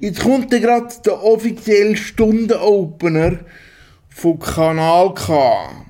[0.00, 3.40] Jetzt kommt dann gerade der offizielle Stundenopener
[4.08, 5.86] von Kanal K.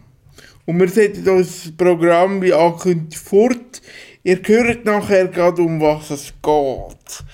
[0.65, 3.83] Und wir setzen uns das Programm wie angekündigt fort.
[4.25, 7.25] Ihr hört nachher gerade, um was es geht.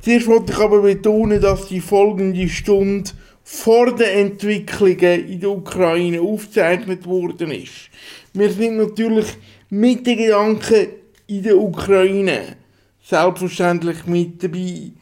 [0.00, 3.10] Zuerst wollte ich aber betonen, dass die folgende Stunde
[3.42, 7.90] vor den Entwicklungen in der Ukraine aufgezeichnet worden ist.
[8.32, 9.26] Wir sind natürlich
[9.70, 10.86] mit den Gedanken
[11.26, 12.56] in der Ukraine
[13.02, 14.92] selbstverständlich mit dabei.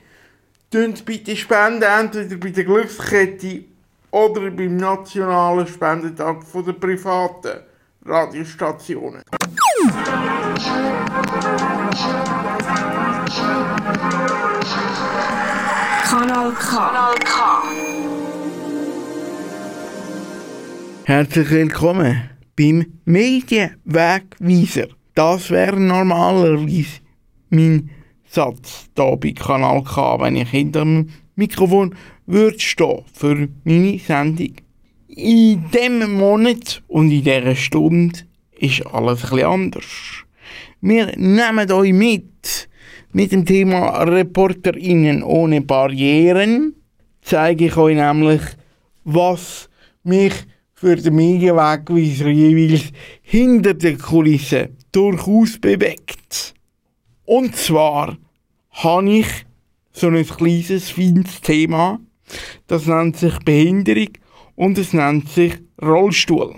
[0.75, 3.63] Tönt bitte spenden, entweder bei der Glückskette
[4.11, 7.61] oder beim nationalen Spendetag der privaten
[8.05, 9.23] Radiostationen.
[16.11, 16.67] Kanal K.
[16.67, 17.63] Kanal K.
[21.05, 24.89] Herzlich willkommen beim Medienwegweiser.
[25.15, 26.99] Das wäre normalerweise
[27.51, 27.91] mein
[28.35, 31.95] Satz hier bei Kanal K, wenn ich hinter dem Mikrofon
[32.27, 34.55] würde stehen für meine Sendung.
[35.07, 38.21] In diesem Monat und in dieser Stunde
[38.59, 39.85] ist alles etwas anders.
[40.81, 42.69] Wir nehmen euch mit
[43.13, 46.75] mit dem Thema ReporterInnen ohne Barrieren.
[47.23, 48.43] Zeige ich euch nämlich,
[49.05, 49.69] was
[50.03, 50.35] mich
[50.75, 52.91] für den Medienwegweiser jeweils
[53.23, 56.55] hinter den Kulissen durchaus bewegt.
[57.25, 58.19] Und zwar
[58.75, 59.47] habe ich
[59.93, 62.01] so ein kleines, feines Thema.
[62.67, 64.09] Das nennt sich Behinderung
[64.57, 66.57] und es nennt sich Rollstuhl.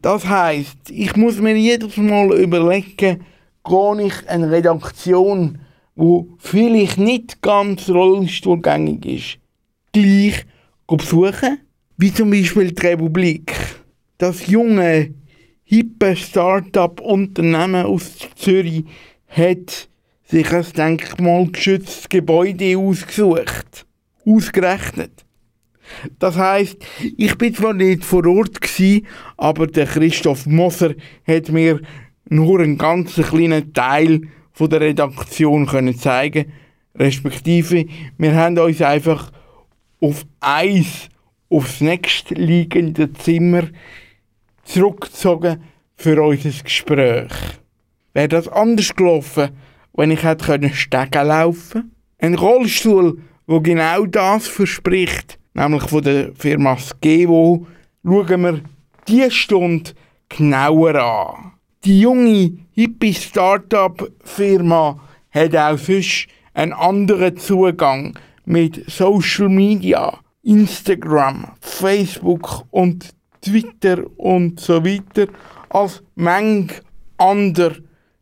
[0.00, 3.24] Das heißt, ich muss mir jedes Mal überlegen,
[3.64, 5.58] gehe ich eine Redaktion,
[5.96, 9.38] wo vielleicht nicht ganz rollstuhlgängig ist,
[9.92, 10.46] gleich
[10.86, 11.58] besuchen?
[11.96, 13.52] Wie zum Beispiel die Republik.
[14.18, 15.12] Das junge,
[15.64, 18.84] hippe Start-up-Unternehmen aus Zürich
[19.26, 19.88] hat
[20.28, 23.86] sich ein denkmalgeschütztes Gebäude ausgesucht.
[24.26, 25.24] Ausgerechnet.
[26.18, 26.76] Das heißt,
[27.16, 29.06] ich bin zwar nicht vor Ort gewesen,
[29.38, 30.94] aber der Christoph Moser
[31.26, 31.80] hat mir
[32.28, 34.20] nur einen ganz kleinen Teil
[34.52, 36.52] von der Redaktion können zeigen,
[36.94, 37.86] respektive
[38.18, 39.32] wir haben uns einfach
[40.00, 41.08] auf eins
[41.48, 43.62] aufs nächstliegende Zimmer
[44.64, 45.62] zurückgezogen
[45.96, 47.32] für unser Gespräch.
[48.12, 49.50] Wäre das anders gelaufen,
[49.98, 51.90] wenn ich hätte können Stegen laufen?
[52.18, 57.66] Ein Rollstuhl, wo genau das verspricht, nämlich von der Firma Skevo,
[58.04, 58.60] schauen wir
[59.08, 59.90] diese Stunde
[60.28, 61.52] genauer an.
[61.84, 65.00] Die junge hippie Startup-Firma
[65.32, 73.10] hat auch sonst einen anderen Zugang mit Social Media, Instagram, Facebook und
[73.40, 75.26] Twitter und so weiter
[75.70, 76.68] als Menge
[77.16, 77.74] anderer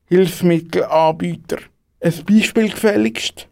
[0.09, 1.59] Hilfsmittelanbieter.
[2.01, 3.49] Ein Beispiel gefälligst?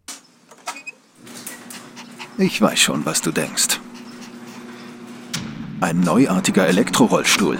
[2.37, 3.79] Ich weiß schon, was du denkst.
[5.81, 7.59] Ein neuartiger Elektrorollstuhl.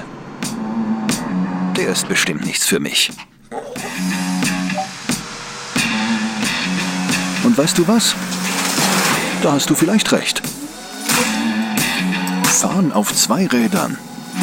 [1.75, 3.11] Der ist bestimmt nichts für mich.
[7.43, 8.15] Und weißt du was?
[9.41, 10.41] Da hast du vielleicht recht.
[12.45, 13.97] Fahren auf zwei Rädern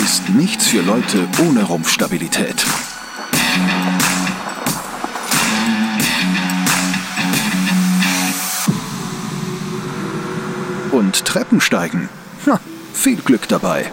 [0.04, 2.66] ist nichts für Leute ohne Rumpfstabilität.
[10.92, 12.08] Und Treppensteigen.
[12.46, 12.60] Ha,
[12.92, 13.86] viel Glück dabei.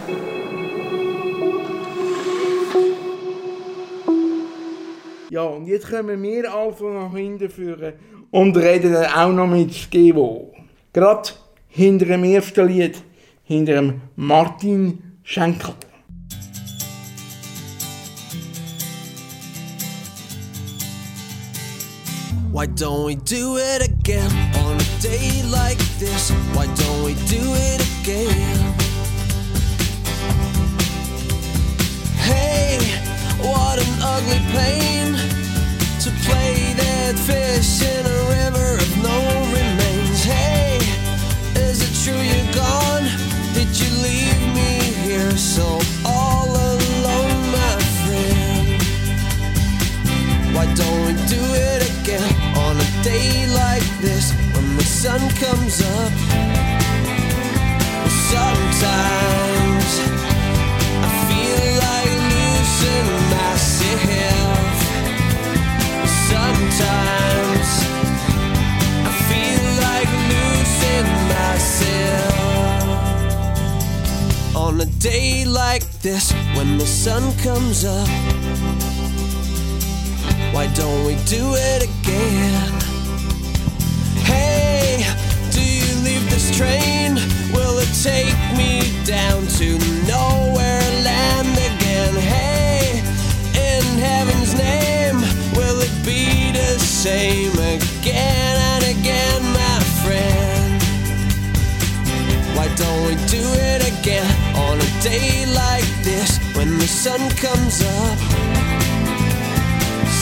[5.30, 7.94] Ja, und jetzt können wir also nach hinten führen
[8.30, 10.52] und reden dann auch noch mit Skevo.
[10.92, 11.30] Gerade
[11.68, 13.02] hinter dem ersten Lied,
[13.44, 15.74] hinter dem Martin Schenkel.
[22.52, 26.32] Why don't we do it again on a day like this?
[26.52, 28.74] Why don't we do it again?
[32.18, 32.78] Hey,
[33.38, 35.14] what an ugly pain
[36.00, 39.16] to play that fish in a river of no
[39.54, 40.24] remains.
[40.24, 40.78] Hey,
[41.54, 43.06] is it true you're gone?
[43.54, 48.82] Did you leave me here so all alone, my friend?
[50.52, 51.49] Why don't we do
[55.00, 56.12] sun comes up?
[58.28, 59.90] Sometimes
[61.00, 64.76] I feel like losing myself.
[66.28, 67.68] Sometimes
[69.08, 72.44] I feel like losing myself.
[74.54, 76.24] On a day like this
[76.54, 78.08] when the sun comes up.
[80.52, 82.79] Why don't we do it again?
[86.52, 87.14] train?
[87.52, 92.14] Will it take me down to nowhere land again?
[92.14, 93.02] Hey,
[93.54, 95.20] in heaven's name,
[95.56, 100.82] will it be the same again and again, my friend?
[102.56, 104.26] Why don't we do it again
[104.56, 108.18] on a day like this when the sun comes up?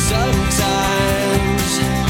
[0.08, 2.07] Sometimes.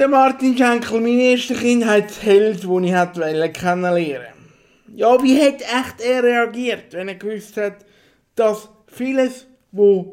[0.00, 4.28] Der Martin Schenkel, mein erster Kindheitsheld, den ich wollen kennenlernen
[4.96, 7.84] Ja, wie hätte echt er reagiert, wenn er gewusst hat,
[8.34, 10.06] dass vieles, was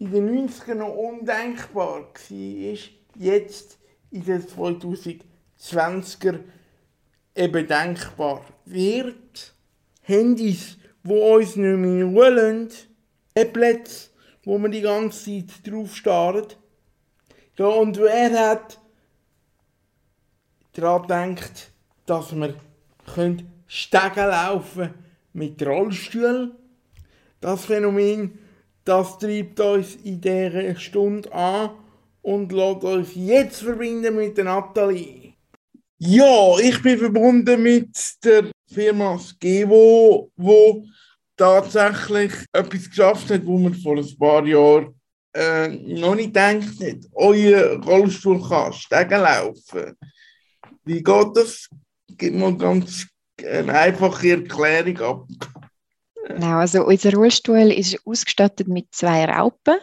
[0.00, 2.78] in den 90ern noch undenkbar war,
[3.16, 3.78] jetzt
[4.10, 6.40] in den 2020er
[7.36, 9.54] eben denkbar wird.
[10.02, 12.70] Handys, die uns nicht mehr in Ruhe lassen,
[13.32, 14.10] Tablets,
[14.42, 16.58] wo man die ganze Zeit drauf starrt.
[17.56, 18.80] Ja, und wer hat
[20.74, 21.02] daran
[21.34, 21.72] gedacht,
[22.06, 22.54] dass wir
[23.66, 24.94] Stegen laufen
[25.32, 26.52] mit Rollstuhl?
[27.40, 28.38] Das Phänomen,
[28.84, 31.70] das treibt uns in dieser Stunde an
[32.22, 35.34] und lässt uns jetzt verbinden mit der Nathalie.
[35.98, 40.84] Ja, ich bin verbunden mit der Firma Skevo, wo
[41.36, 44.94] tatsächlich etwas geschafft hat, wo man vor ein paar Jahren
[45.34, 47.10] äh, noch nicht hat.
[47.12, 49.96] Euer Rollstuhl kann Stegen laufen.
[50.84, 51.68] Wie geht das?
[52.08, 53.06] Gib mal ganz
[53.42, 55.26] eine einfache Erklärung ab.
[56.26, 59.76] Genau, also unser Rollstuhl ist ausgestattet mit zwei Raupen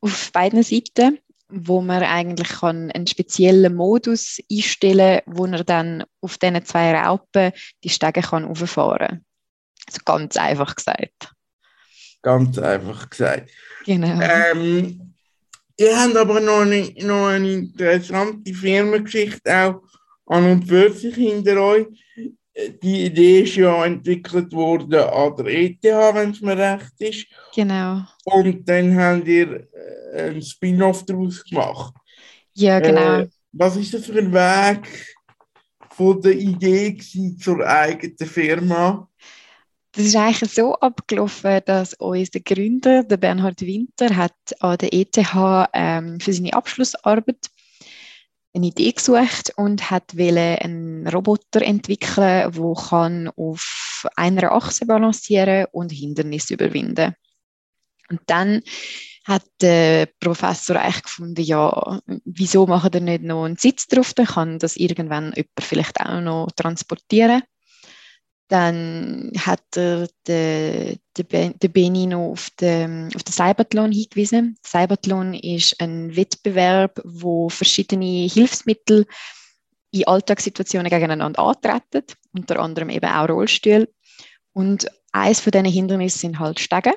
[0.00, 1.18] auf beiden Seiten
[1.52, 6.94] wo man eigentlich kann einen speziellen Modus einstellen kann, wo er dann auf diesen zwei
[6.94, 7.52] Raupen
[7.84, 9.24] die Stege kann rauffahren kann.
[9.86, 11.32] Also ganz einfach gesagt.
[12.22, 13.50] Ganz einfach gesagt.
[13.84, 14.18] Genau.
[14.22, 15.14] Ähm,
[15.76, 19.82] ihr habt aber noch eine, noch eine interessante Firmengeschichte auch
[20.26, 21.86] an und für sich hinter euch.
[22.82, 27.26] Die Idee ist ja entwickelt worden an der ETH, wenn es mir recht ist.
[27.54, 28.02] Genau.
[28.24, 29.66] Und dann habt ihr
[30.12, 31.94] äh, ein Spin-off daraus gemacht.
[32.54, 33.20] Ja, genau.
[33.20, 34.86] Äh, was ist das für ein Weg
[35.90, 36.98] von der Idee
[37.38, 39.08] zur eigenen Firma?
[39.92, 44.92] Das ist eigentlich so abgelaufen, dass uns der Gründer, der Bernhard Winter, hat an der
[44.92, 45.18] ETH
[45.74, 47.50] ähm, für seine Abschlussarbeit
[48.54, 55.90] eine Idee gesucht und hat einen Roboter entwickeln, wo kann auf einer Achse balancieren und
[55.90, 57.14] Hindernisse überwinden.
[58.10, 58.62] Und dann
[59.24, 64.26] hat der Professor eigentlich gefunden, ja, wieso machen er nicht noch einen Sitz drauf, dann
[64.26, 67.42] kann das irgendwann jemand vielleicht auch noch transportieren.
[68.52, 74.58] Dann hat er den, den, den Beni noch auf den, auf den Cybathlon hingewiesen.
[74.62, 79.06] Cybathlon ist ein Wettbewerb, wo verschiedene Hilfsmittel
[79.90, 82.04] in Alltagssituationen gegeneinander antreten,
[82.34, 83.88] unter anderem eben auch Rollstühle.
[84.52, 86.92] Und eines von diesen Hindernissen sind halt Stege.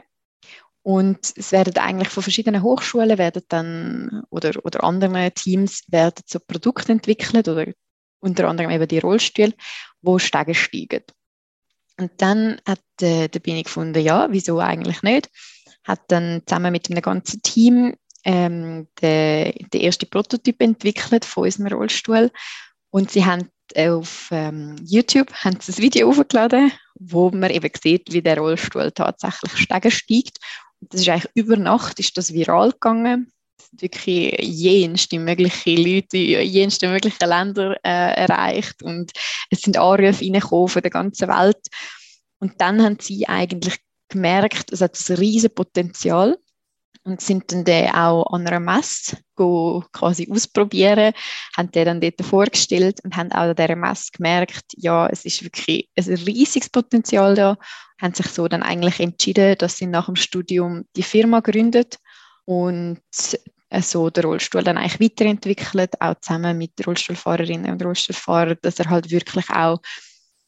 [0.82, 6.38] Und es werden eigentlich von verschiedenen Hochschulen werden dann oder, oder anderen Teams werden so
[6.46, 7.68] Produkte entwickelt oder
[8.20, 9.54] unter anderem eben die Rollstühle,
[10.02, 11.04] wo Stege steigen.
[12.00, 15.30] Und dann hat äh, der bin ich gefunden, ja, wieso eigentlich nicht?
[15.84, 21.68] Hat dann zusammen mit einem ganzen Team ähm, den, den ersten Prototyp entwickelt von unserem
[21.68, 22.32] Rollstuhl.
[22.90, 28.14] Und sie haben auf ähm, YouTube haben sie ein Video hochgeladen, wo man eben sieht,
[28.14, 30.40] wie der Rollstuhl tatsächlich steigt
[30.90, 33.32] das ist eigentlich über Nacht ist das viral gegangen.
[33.72, 39.12] Wirklich jenste mögliche Leute jenste möglichen Länder äh, erreicht und
[39.50, 41.68] es sind Anrufe reingekommen von der ganzen Welt.
[42.40, 43.78] Und dann haben sie eigentlich
[44.10, 46.38] gemerkt, es hat ein riesiges Potenzial
[47.06, 51.14] und sind dann auch an einer Messe quasi ausprobieren,
[51.56, 55.44] haben die dann dort vorgestellt und haben auch an dieser Messe gemerkt, ja, es ist
[55.44, 57.58] wirklich ein riesiges Potenzial da,
[58.02, 62.00] haben sich so dann eigentlich entschieden, dass sie nach dem Studium die Firma gründet
[62.46, 63.02] und
[63.82, 69.12] so den Rollstuhl dann eigentlich weiterentwickelt, auch zusammen mit Rollstuhlfahrerinnen und Rollstuhlfahrern, dass er halt
[69.12, 69.80] wirklich auch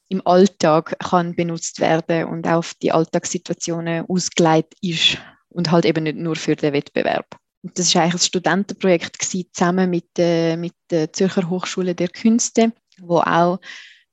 [0.09, 5.17] im Alltag kann benutzt werden und auf die Alltagssituationen ausgelegt ist
[5.49, 7.37] und halt eben nicht nur für den Wettbewerb.
[7.63, 12.07] Und das war eigentlich ein Studentenprojekt gewesen, zusammen mit, äh, mit der Zürcher Hochschule der
[12.07, 13.59] Künste, wo auch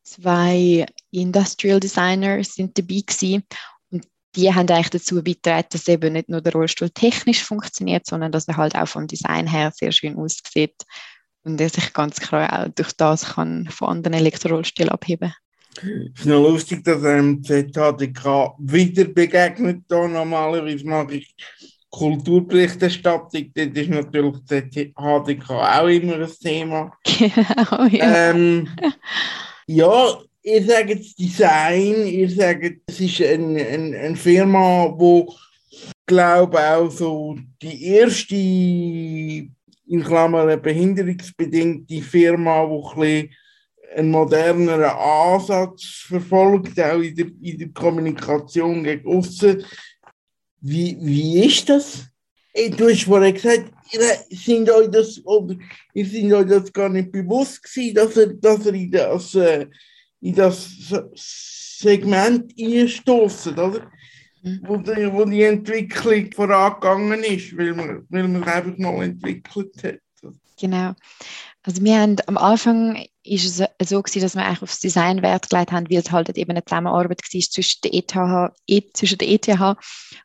[0.02, 3.44] zwei Industrial Designers sind dabei waren.
[4.36, 8.48] Die haben eigentlich dazu beigetragen, dass eben nicht nur der Rollstuhl technisch funktioniert, sondern dass
[8.48, 10.74] er halt auch vom Design her sehr schön aussieht
[11.44, 15.44] und er sich ganz klar auch durch das kann von anderen Elektrorollstühlen abheben kann.
[16.14, 19.82] Es ist noch lustig, dass einem ZHDK wieder begegnet.
[19.88, 21.34] Da normalerweise mache ich
[21.90, 23.50] Kulturberichterstattung.
[23.54, 26.92] Das ist natürlich ZHDK auch immer ein Thema.
[27.04, 28.30] Genau, ja.
[28.30, 28.68] Ähm,
[29.66, 35.34] ja, ihr sagt Design, ihr sagt, es ist eine ein, ein Firma, wo
[36.06, 43.30] glaube auch so die erste in Klammern behinderungsbedingte Firma, die ein
[43.96, 49.64] einen moderneren Ansatz verfolgt, auch in der, in der Kommunikation gegen außen.
[50.60, 52.08] Wie, wie ist das?
[52.76, 55.56] Du hast vorhin gesagt, ihr sind euch das, oder
[55.92, 59.66] ihr sind euch das gar nicht bewusst gewesen, dass ihr, dass ihr in das, äh,
[60.24, 60.70] in das
[61.14, 63.90] Segment einstoßen, oder?
[64.42, 64.60] Mhm.
[64.64, 69.98] Wo die, wo die Entwicklung vorangegangen ist, weil man, weil man einfach mal entwickelt hat.
[70.58, 70.94] Genau.
[71.62, 75.50] Also wir haben am Anfang ist es so gewesen, dass wir eigentlich aufs Design Wert
[75.50, 79.28] gelegt haben, weil es halt eben eine Zusammenarbeit war zwischen der ETH, E- zwischen der
[79.28, 79.76] ETH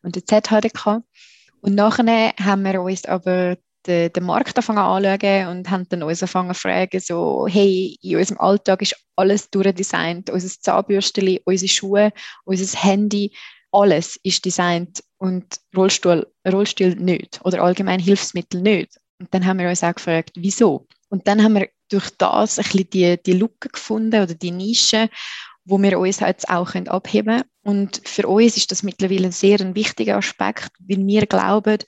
[0.04, 1.02] und der ZHDK.
[1.62, 6.22] Und nachher haben wir uns aber den, den Markt angefangen anzuschauen und haben dann uns
[6.22, 12.14] angefangen zu fragen, so, hey, in unserem Alltag ist alles durchdesignt, unser Zahnbürstchen, unsere Schuhe,
[12.46, 13.34] unser Handy,
[13.72, 18.98] alles ist designt und Rollstuhl, Rollstuhl nicht oder allgemein Hilfsmittel nicht.
[19.20, 20.88] Und dann haben wir uns auch gefragt, wieso?
[21.10, 25.10] Und dann haben wir durch das ein bisschen die, die Lücke gefunden oder die Nische,
[25.66, 27.50] wo wir uns jetzt auch abheben können.
[27.64, 31.80] Und für uns ist das mittlerweile ein sehr ein wichtiger Aspekt, weil wir glauben,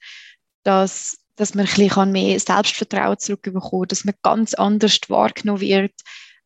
[0.63, 5.93] dass, dass man ein bisschen mehr Selbstvertrauen zurückbekommen kann, dass man ganz anders wahrgenommen wird,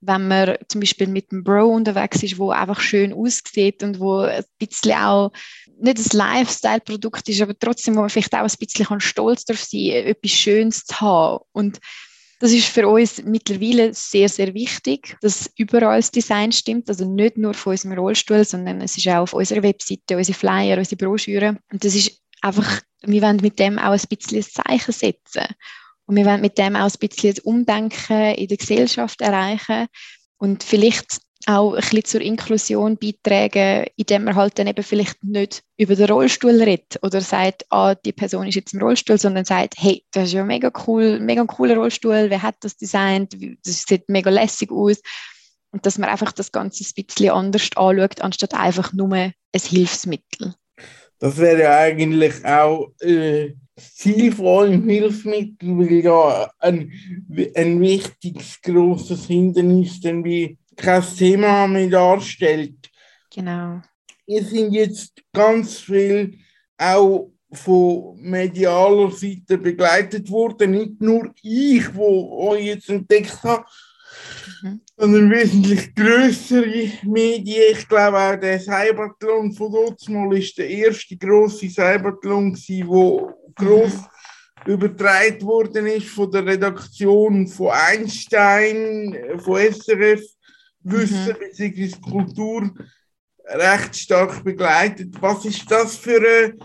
[0.05, 4.19] wenn man zum Beispiel mit einem Bro unterwegs ist, wo einfach schön aussieht und wo
[4.19, 5.31] ein bisschen auch
[5.79, 9.89] nicht ein Lifestyle-Produkt ist, aber trotzdem, wo man vielleicht auch ein bisschen stolz darauf sein
[9.89, 11.43] kann, etwas Schönes zu haben.
[11.51, 11.79] Und
[12.39, 16.89] das ist für uns mittlerweile sehr, sehr wichtig, dass überall das Design stimmt.
[16.89, 20.77] Also nicht nur von unserem Rollstuhl, sondern es ist auch auf unserer Webseite, unsere Flyer,
[20.77, 21.59] unsere Broschüren.
[21.71, 25.45] Und das ist einfach, wir wollen mit dem auch ein bisschen ein Zeichen setzen.
[26.05, 29.87] Und wir wollen mit dem auch ein bisschen das Umdenken in der Gesellschaft erreichen
[30.37, 35.61] und vielleicht auch ein bisschen zur Inklusion beitragen, indem man halt dann eben vielleicht nicht
[35.77, 39.75] über den Rollstuhl redet oder sagt, ah, die Person ist jetzt im Rollstuhl, sondern sagt,
[39.77, 44.09] hey, das ist ja mega cool, mega cooler Rollstuhl, wer hat das designt, das sieht
[44.09, 45.01] mega lässig aus.
[45.71, 50.55] Und dass man einfach das Ganze ein bisschen anders anschaut, anstatt einfach nur ein Hilfsmittel.
[51.19, 56.91] Das wäre ja eigentlich auch äh, Ziel von allem Hilfsmittel, weil ja ein,
[57.55, 62.89] ein wichtiges, grosses Hindernis dann wie kein Thema mehr darstellt.
[63.33, 63.81] Genau.
[64.25, 66.37] Ihr sind jetzt ganz viel
[66.77, 73.65] auch von medialer Seite begleitet worden, nicht nur ich, wo euch jetzt entdeckt habe,
[74.61, 74.81] Mhm.
[74.97, 77.73] sondern wesentlich größere Medien.
[77.73, 83.33] Ich glaube auch der Cybertron von dort mal ist der erste große Cybertron gewesen, wo
[83.55, 83.93] groß
[84.65, 90.21] übertragen worden ist von der Redaktion von Einstein, von SRF
[90.81, 91.91] Wissen bzw.
[92.01, 92.71] Kultur
[93.47, 95.15] recht stark begleitet.
[95.19, 96.57] Was ist das für eine,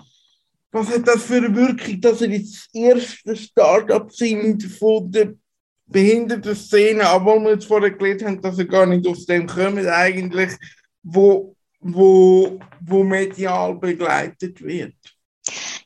[0.72, 5.34] was hat das für eine Wirkung, dass ihr jetzt das erste Start-up sind von der
[5.86, 9.86] behinderten Szene, obwohl wir jetzt vorher gelernt haben, dass ihr gar nicht aus dem kommt
[9.86, 10.52] eigentlich,
[11.02, 14.94] wo, wo, wo medial begleitet wird.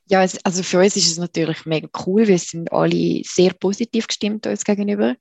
[0.06, 2.26] Ja, es, also für uns ist es natürlich mega cool.
[2.26, 5.16] Wir sind alle sehr positiv gestimmt uns gegenüber.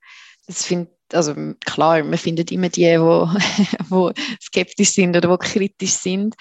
[0.46, 3.28] Das find, also klar, man findet immer die, wo,
[3.88, 4.12] wo
[4.42, 6.34] skeptisch sind oder wo kritisch sind.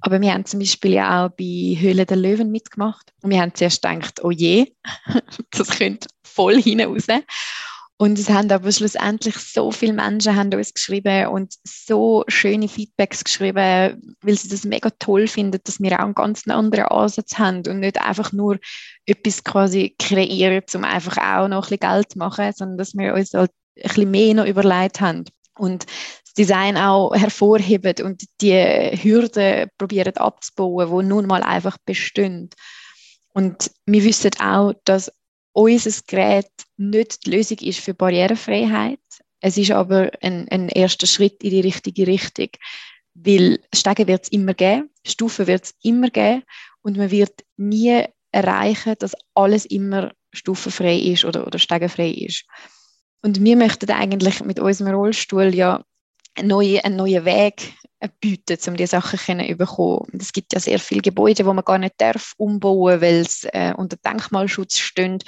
[0.00, 3.12] Aber wir haben zum Beispiel ja auch bei Höhle der Löwen mitgemacht.
[3.22, 4.72] Und wir haben zuerst gedacht, oh je,
[5.50, 7.06] das könnte voll hinaus.
[8.00, 13.22] Und es haben aber schlussendlich so viele Menschen haben uns geschrieben und so schöne Feedbacks
[13.22, 17.62] geschrieben, weil sie das mega toll finden, dass wir auch einen ganz anderen Ansatz haben
[17.68, 18.58] und nicht einfach nur
[19.04, 23.12] etwas quasi kreieren, um einfach auch noch ein bisschen Geld zu machen, sondern dass wir
[23.12, 25.26] uns halt ein bisschen mehr noch überlegt haben
[25.58, 25.84] und
[26.24, 32.48] das Design auch hervorheben und die Hürden probieren abzubauen, die nun mal einfach bestehen.
[33.34, 35.12] Und wir wissen auch, dass
[35.52, 39.00] unser Gerät nicht die Lösung ist für Barrierefreiheit.
[39.40, 42.48] Es ist aber ein, ein erster Schritt in die richtige Richtung,
[43.14, 46.42] weil Stege wird es immer geben, Stufen wird es immer geben
[46.82, 52.44] und man wird nie erreichen, dass alles immer stufenfrei ist oder, oder stegenfrei ist.
[53.22, 55.84] Und wir möchten eigentlich mit unserem Rollstuhl ja
[56.36, 57.72] einen neuen, einen neuen Weg
[58.20, 60.18] bieten, um diese Sachen zu bekommen.
[60.18, 63.74] Es gibt ja sehr viele Gebäude, wo man gar nicht darf umbauen, weil es äh,
[63.76, 65.18] unter Denkmalschutz stehen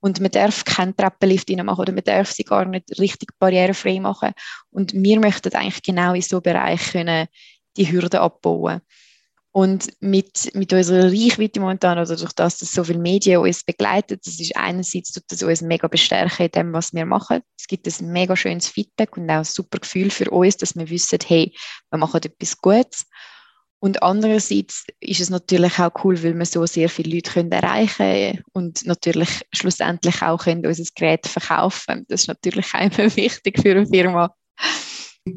[0.00, 4.32] und man darf keinen Treppenlift machen oder man darf sie gar nicht richtig barrierefrei machen.
[4.70, 7.26] Und wir möchten eigentlich genau in so Bereich können
[7.76, 8.80] die Hürden abbauen.
[9.52, 14.18] Und mit, mit unserer Reichweite momentan, oder durch das, dass so viele Medien uns begleiten,
[14.22, 17.40] das ist einerseits tut das uns mega bestärken in dem, was wir machen.
[17.58, 20.88] Es gibt ein mega schönes Feedback und auch ein super Gefühl für uns, dass wir
[20.90, 21.54] wissen, hey,
[21.90, 23.06] wir machen etwas Gutes.
[23.80, 27.96] Und andererseits ist es natürlich auch cool, weil wir so sehr viele Leute können erreichen
[27.96, 32.04] können und natürlich schlussendlich auch können unser Gerät verkaufen.
[32.08, 34.34] Das ist natürlich auch immer wichtig für eine Firma.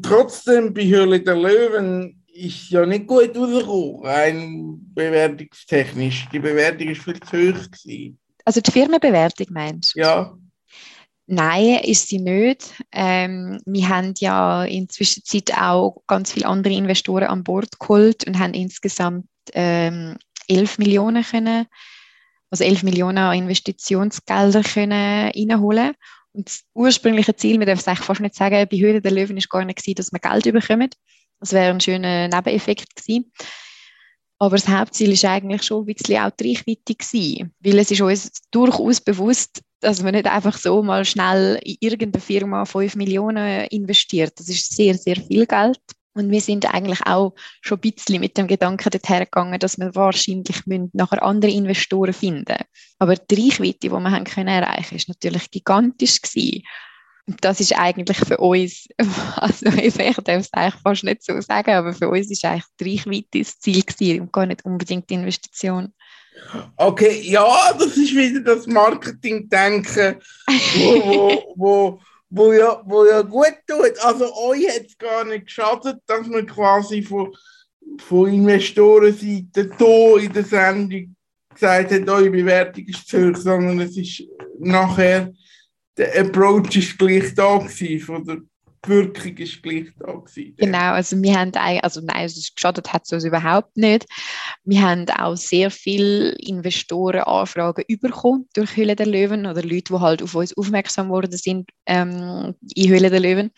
[0.02, 6.28] Trotzdem bei Höhle der Löwen ist ja nicht gut rausgekommen, rein bewertungstechnisch.
[6.32, 7.70] Die Bewertung war viel zu hoch.
[7.70, 8.18] Gewesen.
[8.44, 10.00] Also die Firmenbewertung meinst du?
[10.00, 10.36] Ja.
[11.26, 12.74] Nein, ist sie nicht.
[12.90, 18.26] Ähm, wir haben ja in der Zwischenzeit auch ganz viele andere Investoren an Bord geholt
[18.26, 20.16] und haben insgesamt ähm,
[20.48, 21.66] 11 Millionen können,
[22.50, 25.94] also 11 Millionen an Investitionsgelder können reinholen.
[26.32, 29.36] Und das ursprüngliche Ziel, wir dürfen es eigentlich fast nicht sagen, bei Höhle der Löwen
[29.36, 30.90] ist gar nicht gewesen, dass wir Geld bekommen.
[31.42, 33.32] Das wäre ein schöner Nebeneffekt gewesen.
[34.38, 38.00] Aber das Hauptziel ist eigentlich schon ein bisschen auch die Reichweite gewesen, weil es ist
[38.00, 43.66] uns durchaus bewusst, dass man nicht einfach so mal schnell in irgendeine Firma 5 Millionen
[43.66, 44.38] investiert.
[44.38, 45.80] Das ist sehr, sehr viel Geld.
[46.14, 49.94] Und wir sind eigentlich auch schon ein bisschen mit dem Gedanken dorthin gegangen, dass wir
[49.94, 52.58] wahrscheinlich nachher andere Investoren finden
[52.98, 56.62] Aber die Reichweite, die wir haben können erreichen ist natürlich gigantisch gewesen.
[57.26, 58.88] Das ist eigentlich für uns,
[59.36, 62.90] also ich darf es eigentlich fast nicht so sagen, aber für uns ist eigentlich die
[62.90, 65.92] Reichweite das Ziel gewesen und gar nicht unbedingt die Investition.
[66.76, 70.16] Okay, ja, das ist wieder das Marketing-Denken,
[70.74, 73.98] wo, wo, wo, wo, ja, wo ja gut tut.
[74.02, 77.32] Also euch hat es gar nicht geschadet, dass man quasi von,
[77.98, 81.14] von Investorenseite hier in der Sendung
[81.54, 84.22] gesagt hat, eure Bewertung ist zu hoch, sondern es ist
[84.58, 85.32] nachher
[85.96, 88.38] der Approach ist gleich da gewesen, von der
[88.84, 90.54] die Wirkung ist gleich da gewesen.
[90.56, 94.06] Genau, also wir haben, also nein, es geschadet hat es überhaupt nicht.
[94.64, 100.22] Wir haben auch sehr viele Investorenanfragen bekommen durch Höhle der Löwen oder Leute, die halt
[100.22, 103.52] auf uns aufmerksam worden sind ähm, in Höhle der Löwen.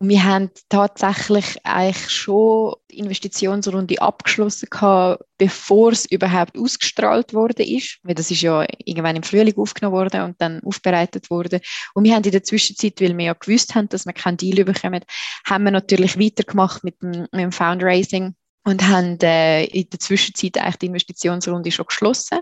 [0.00, 7.66] Und wir haben tatsächlich eigentlich schon die Investitionsrunde abgeschlossen gehabt, bevor es überhaupt ausgestrahlt worden
[7.66, 7.98] ist.
[8.04, 11.60] Weil das ist ja irgendwann im Frühling aufgenommen worden und dann aufbereitet worden.
[11.94, 14.64] Und wir haben in der Zwischenzeit, weil wir ja gewusst haben, dass wir keinen Deal
[14.64, 15.04] bekommen,
[15.44, 20.58] haben wir natürlich weitergemacht mit dem, mit dem Fundraising und haben äh, in der Zwischenzeit
[20.58, 22.38] eigentlich die Investitionsrunde schon geschlossen.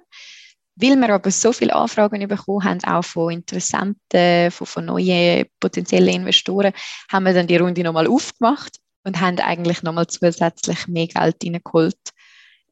[0.79, 6.15] Weil wir aber so viele Anfragen bekommen haben, auch von Interessenten, von, von neuen potenziellen
[6.15, 6.73] Investoren,
[7.11, 11.99] haben wir dann die Runde nochmal aufgemacht und haben eigentlich nochmal zusätzlich mehr Geld reingeholt.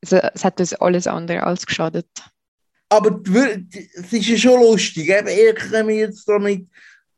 [0.03, 2.09] Also es hat uns alles andere als geschadet.
[2.91, 6.69] Aber es ist ja schon lustig, eben, ihr kommt jetzt da mit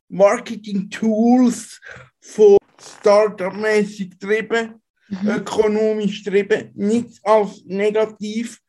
[0.09, 1.81] Marketing-Tools
[2.21, 2.59] von
[3.01, 5.29] Startup-mäßig getrieben, mhm.
[5.29, 8.61] ökonomisch getrieben, nicht als negativ,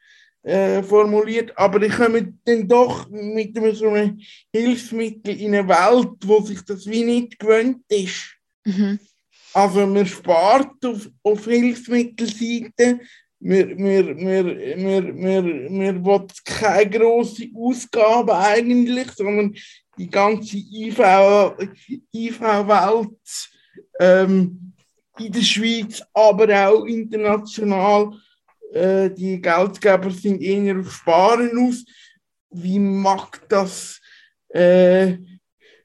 [0.48, 4.18] äh, formuliert, aber ich komme dann doch mit so einem
[4.54, 8.34] Hilfsmittel in eine Welt, wo sich das wie nicht gewöhnt ist.
[8.64, 8.98] Mhm.
[9.54, 13.02] Also man spart auf, auf Hilfsmittelseite,
[13.40, 19.54] wir, wir, wir, wir, wir, wir wollen keine grosse Ausgabe eigentlich, sondern
[19.98, 21.72] die ganze IV-Welt
[22.14, 22.40] IV
[24.00, 24.74] ähm,
[25.20, 28.14] in der Schweiz, aber auch international
[28.74, 31.86] äh, die Geldgeber sind eher auf Sparen aus.
[32.50, 34.00] Wie macht das,
[34.50, 35.18] äh,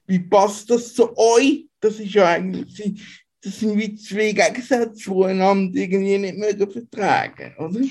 [0.05, 1.67] wie passt das zu euch?
[1.79, 3.01] Das ist ja eigentlich,
[3.41, 7.81] das sind wie zwei Gegensätze, die einander irgendwie nicht mögen vertragen, oder?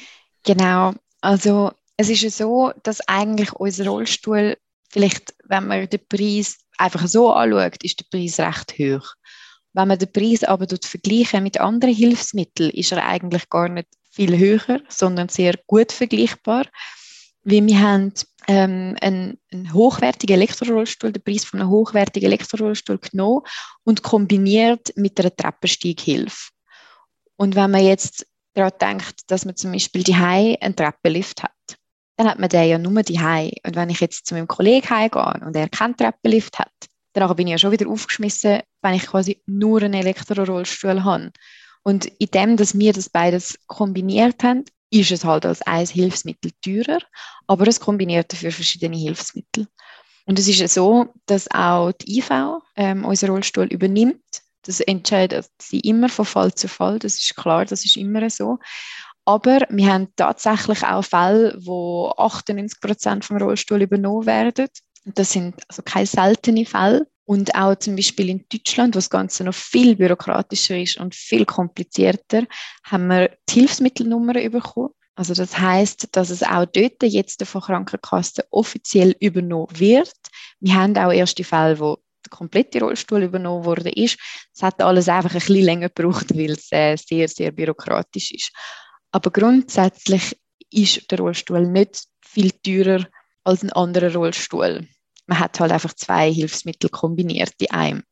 [0.45, 4.57] Genau, also es ist ja so, dass eigentlich unser Rollstuhl,
[4.91, 9.15] vielleicht wenn man den Preis einfach so anschaut, ist der Preis recht hoch.
[9.75, 14.39] Wenn man den Preis aber vergleichen mit anderen Hilfsmitteln, ist er eigentlich gar nicht viel
[14.39, 16.67] höher, sondern sehr gut vergleichbar.
[17.45, 18.13] Weil wir haben
[18.47, 23.43] ähm, einen, einen hochwertigen Elektrorollstuhl, den Preis von einem hochwertigen Elektrorollstuhl genommen
[23.85, 26.51] und kombiniert mit einer Treppensteighilfe.
[27.37, 31.51] Und wenn man jetzt daran denkt, dass man zum Beispiel die einen Treppenlift hat,
[32.17, 35.41] dann hat man den ja nur die Und wenn ich jetzt zu meinem Kollegen heimgehe
[35.45, 36.73] und er keinen Treppenlift hat,
[37.15, 41.33] dann bin ich ja schon wieder aufgeschmissen, wenn ich quasi nur einen Elektrorollstuhl habe.
[41.83, 46.53] Und in dem, dass wir das beides kombiniert haben, ist es halt als ein Hilfsmittel
[46.63, 47.01] teurer,
[47.47, 49.67] aber es kombiniert dafür verschiedene Hilfsmittel.
[50.27, 52.31] Und es ist ja so, dass auch die IV
[52.77, 54.23] ähm, unseren Rollstuhl übernimmt.
[54.63, 58.59] Das entscheidet sie immer von Fall zu Fall, das ist klar, das ist immer so.
[59.25, 64.69] Aber wir haben tatsächlich auch Fälle, wo 98 Prozent vom Rollstuhl übernommen werden.
[65.05, 67.09] Das sind also keine seltenen Fälle.
[67.25, 71.45] Und auch zum Beispiel in Deutschland, wo das Ganze noch viel bürokratischer ist und viel
[71.45, 72.45] komplizierter,
[72.85, 74.91] haben wir die Hilfsmittelnummern bekommen.
[75.15, 80.13] Also das heißt, dass es auch dort jetzt von Krankenkassen offiziell übernommen wird.
[80.61, 83.93] Wir haben auch erste Fälle, wo der komplette Rollstuhl übernommen wurde.
[83.95, 84.17] Es
[84.63, 88.53] hat alles einfach ein bisschen länger gebraucht, weil es äh, sehr, sehr bürokratisch ist.
[89.11, 90.37] Aber grundsätzlich
[90.71, 93.07] ist der Rollstuhl nicht viel teurer
[93.45, 94.89] als ein anderer Rollstuhl
[95.33, 98.03] man hat halt einfach zwei Hilfsmittel kombiniert in einem.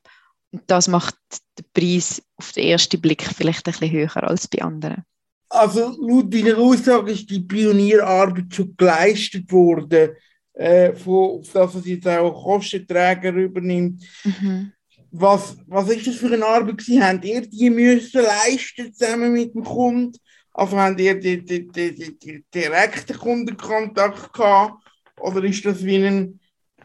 [0.52, 1.14] Und das macht
[1.58, 5.04] den Preis auf den ersten Blick vielleicht ein bisschen höher als bei anderen.
[5.50, 10.10] Also laut deiner Aussage ist die Pionierarbeit schon geleistet worden,
[10.54, 14.02] äh, von, dass es jetzt auch Kostenträger übernimmt.
[14.24, 14.72] Mhm.
[15.10, 17.04] Was, was ist das für eine Arbeit gewesen?
[17.04, 20.16] Habt ihr die müssen leisten zusammen mit dem Kunden?
[20.54, 24.82] Also habt ihr die, die, die, die, die direkten Kundenkontakt gehabt?
[25.18, 26.39] Oder ist das wie eine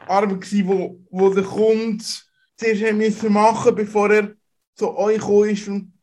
[0.07, 2.03] Arbeit gewesen, wo, wo der Kunde
[2.57, 4.33] zuerst machen bevor er
[4.75, 5.93] zu euch gekommen ist und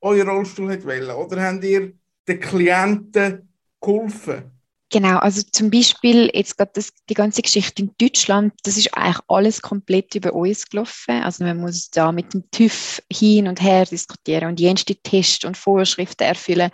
[0.00, 1.10] euren Rollstuhl hat wollen?
[1.10, 1.92] Oder habt ihr
[2.28, 3.48] den Klienten
[3.80, 4.50] geholfen?
[4.90, 9.24] Genau, also zum Beispiel jetzt gerade das, die ganze Geschichte in Deutschland, das ist eigentlich
[9.26, 11.22] alles komplett über uns gelaufen.
[11.22, 15.56] Also man muss da mit dem TÜV hin und her diskutieren und jenste Tests und
[15.56, 16.70] Vorschriften erfüllen.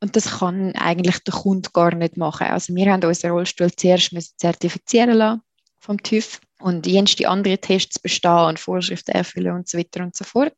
[0.00, 2.48] Und das kann eigentlich der Kunde gar nicht machen.
[2.48, 5.40] Also wir haben unseren Rollstuhl zuerst zertifizieren lassen
[5.84, 10.24] vom TÜV und jenste andere Tests bestehen und Vorschriften erfüllen und so weiter und so
[10.24, 10.54] fort.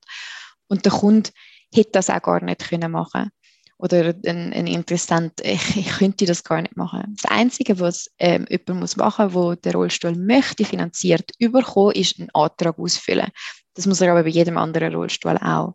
[0.69, 1.31] Und der Kunde
[1.75, 3.31] hätte das auch gar nicht können machen
[3.79, 7.17] oder ein, ein Interessant, ich, ich könnte das gar nicht machen.
[7.21, 12.19] Das Einzige, was ähm, jemand muss machen muss, der den Rollstuhl möchte, finanziert überkommen, ist
[12.19, 13.31] einen Antrag ausfüllen.
[13.75, 15.75] Das muss er aber bei jedem anderen Rollstuhl auch.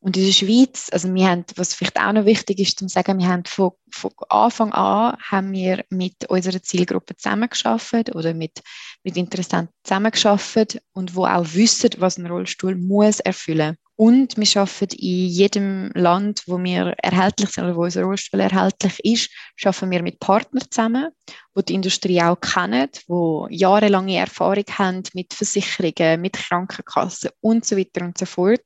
[0.00, 3.18] Und in der Schweiz, also wir haben, was vielleicht auch noch wichtig ist zu sagen,
[3.18, 8.62] wir haben von, von Anfang an haben wir mit unserer Zielgruppe zusammengearbeitet oder mit,
[9.02, 14.94] mit Interessenten zusammengearbeitet und wo auch wissen, was ein Rollstuhl muss erfüllen und wir arbeiten
[14.94, 19.30] in jedem Land, wo wir erhältlich sind oder wo unser Rollstuhl erhältlich ist,
[19.64, 21.08] arbeiten wir mit Partnern zusammen,
[21.54, 27.78] wo die Industrie auch kennen, wo jahrelange Erfahrung haben mit Versicherungen, mit Krankenkassen und so
[27.78, 28.60] weiter und so fort.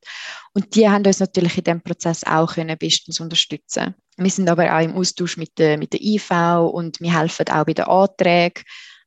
[0.53, 3.95] Und die haben uns natürlich in diesem Prozess auch können bestens unterstützen.
[4.17, 6.31] Wir sind aber auch im Austausch mit der, mit der IV
[6.73, 8.65] und wir helfen auch bei den Anträgen.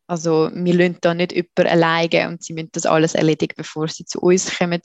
[0.08, 4.06] Also wir lassen da nicht jemanden alleine und sie müssen das alles erledigen, bevor sie
[4.06, 4.82] zu uns kommen,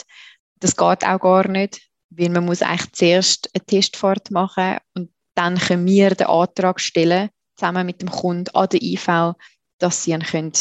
[0.61, 5.57] das geht auch gar nicht, weil man muss eigentlich zuerst eine Testfahrt machen und dann
[5.57, 9.35] können wir den Antrag stellen, zusammen mit dem Kunden an der IV,
[9.79, 10.53] dass sie ihn können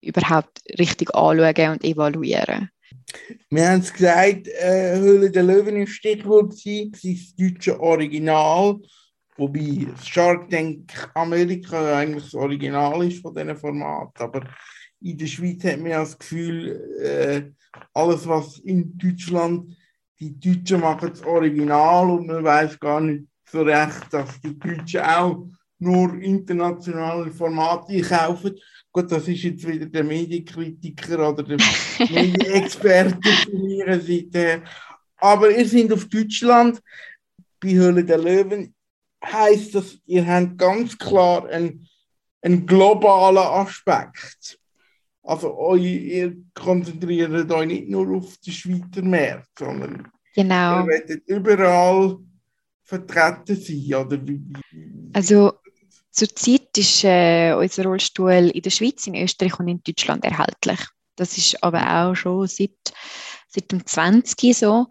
[0.00, 2.70] überhaupt richtig anschauen und evaluieren.
[3.50, 8.78] Wir haben es gesagt, äh, Höhle der Löwen im Stichwort war, das deutsche Original,
[9.36, 14.42] wobei Shark Tank Amerika eigentlich das Original ist von diesem Format, aber
[15.02, 16.68] in der Schweiz hat man ja das Gefühl,
[17.02, 17.42] äh,
[17.92, 19.76] alles, was in Deutschland,
[20.20, 25.00] die Deutschen machen das Original und man weiß gar nicht so recht, dass die Deutschen
[25.00, 25.46] auch
[25.78, 28.58] nur internationale Formate kaufen.
[28.92, 31.56] Gut, das ist jetzt wieder der Medienkritiker oder der
[31.98, 34.62] Medienexperte von ihrer Seite
[35.16, 36.80] Aber ihr seid auf Deutschland,
[37.60, 38.74] bei Höhle der Löwen,
[39.24, 41.88] heißt das, ihr habt ganz klar einen,
[42.42, 44.58] einen globalen Aspekt.
[45.24, 50.80] Also eu, ihr konzentriert euch nicht nur auf den Schweizer Markt, sondern genau.
[50.80, 52.18] ihr werdet überall
[52.82, 53.94] vertreten sein.
[53.94, 54.18] Oder
[55.12, 55.52] also
[56.10, 60.80] zurzeit ist äh, unser Rollstuhl in der Schweiz, in Österreich und in Deutschland erhältlich.
[61.14, 62.92] Das ist aber auch schon seit,
[63.48, 64.86] seit dem 20 so.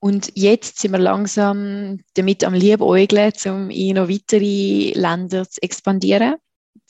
[0.00, 6.34] Und jetzt sind wir langsam damit am Liebäugeln, um in noch weitere Länder zu expandieren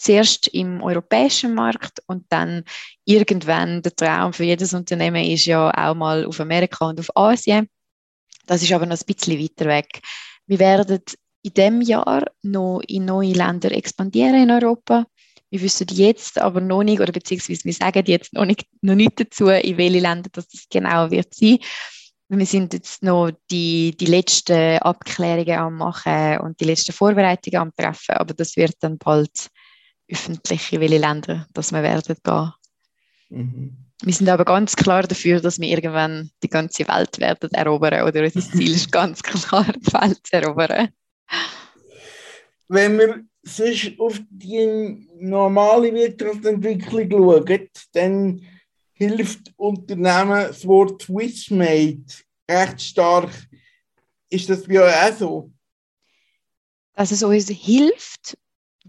[0.03, 2.65] zuerst im europäischen Markt und dann
[3.05, 7.69] irgendwann der Traum für jedes Unternehmen ist ja auch mal auf Amerika und auf Asien.
[8.47, 10.01] Das ist aber noch ein bisschen weiter weg.
[10.47, 11.01] Wir werden
[11.43, 15.07] in diesem Jahr noch in neue Länder expandieren in Europa.
[15.51, 19.21] Wir wissen jetzt aber noch nicht, oder beziehungsweise wir sagen jetzt noch nicht, noch nicht
[19.21, 21.59] dazu, in welche Länder das, genau wird sein.
[22.29, 27.77] Wir sind jetzt noch die, die letzten Abklärungen am machen und die letzten Vorbereitungen am
[27.77, 29.51] treffen, aber das wird dann bald
[30.13, 32.53] öffentlich, in welche Länder dass wir werden gehen.
[33.31, 33.77] Mhm.
[34.05, 38.23] Wir sind aber ganz klar dafür, dass wir irgendwann die ganze Welt werden erobern oder
[38.23, 40.89] unser Ziel ist ganz klar, die Welt zu erobern.
[42.69, 48.43] Wenn wir sonst auf die normale Wirtschaftsentwicklung schauen, dann
[48.93, 52.05] hilft Unternehmen das Wort Swissmade
[52.49, 53.31] recht stark.
[54.31, 55.53] Ist das bei euch auch so?
[56.95, 58.37] Dass es uns hilft,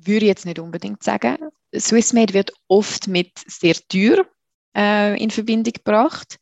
[0.05, 1.37] würde ich jetzt nicht unbedingt sagen.
[1.75, 4.25] Swissmade wird oft mit sehr teuer
[4.75, 6.37] äh, in Verbindung gebracht.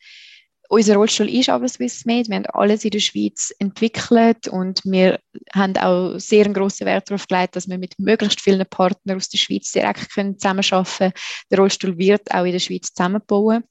[0.70, 2.30] Unser Rollstuhl ist aber Swissmade.
[2.30, 5.20] Wir haben alles in der Schweiz entwickelt und wir
[5.54, 9.28] haben auch sehr einen grossen Wert darauf gelegt, dass wir mit möglichst vielen Partnern aus
[9.28, 11.14] der Schweiz direkt können zusammenarbeiten können.
[11.50, 13.66] Der Rollstuhl wird auch in der Schweiz zusammenbauen.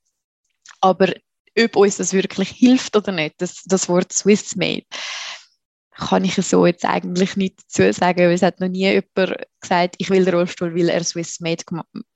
[0.82, 1.10] Aber
[1.58, 4.84] ob uns das wirklich hilft oder nicht, das, das Wort Swissmade,
[5.96, 9.94] kann ich so jetzt eigentlich nicht dazu sagen, weil es hat noch nie jemand gesagt,
[9.98, 11.62] ich will den Rollstuhl, weil er Swissmade,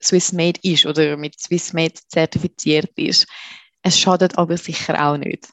[0.01, 3.25] Swissmade ist oder mit Swissmade zertifiziert ist.
[3.83, 5.47] Es schadet aber sicher auch nicht.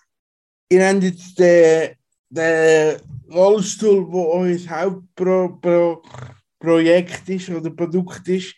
[0.71, 1.97] Ihr habt jetzt den,
[2.31, 2.97] den
[3.31, 8.55] Rollstuhl, wo euer Hauptprojekt ist oder Produkt ist,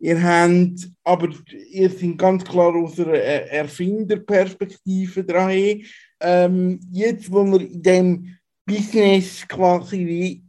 [0.00, 1.28] Ihr habt, aber
[1.72, 5.82] ihr seid ganz klar aus einer Erfinderperspektive dran.
[6.20, 8.37] Ähm, jetzt, wo wir in dem
[8.68, 10.44] Business quasi wie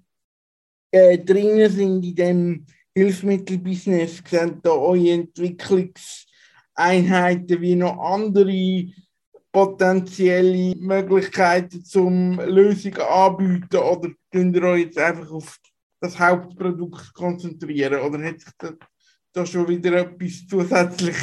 [0.91, 8.91] äh, drinnen sind, in dem Hilfsmittelbusiness, sehen da eure Entwicklungseinheiten wie noch andere
[9.51, 15.58] potenzielle Möglichkeiten zum Lösungen anbieten oder könnt ihr euch jetzt einfach auf
[16.01, 18.73] das Hauptprodukt konzentrieren oder hat sich da,
[19.32, 21.15] da schon wieder etwas zusätzlich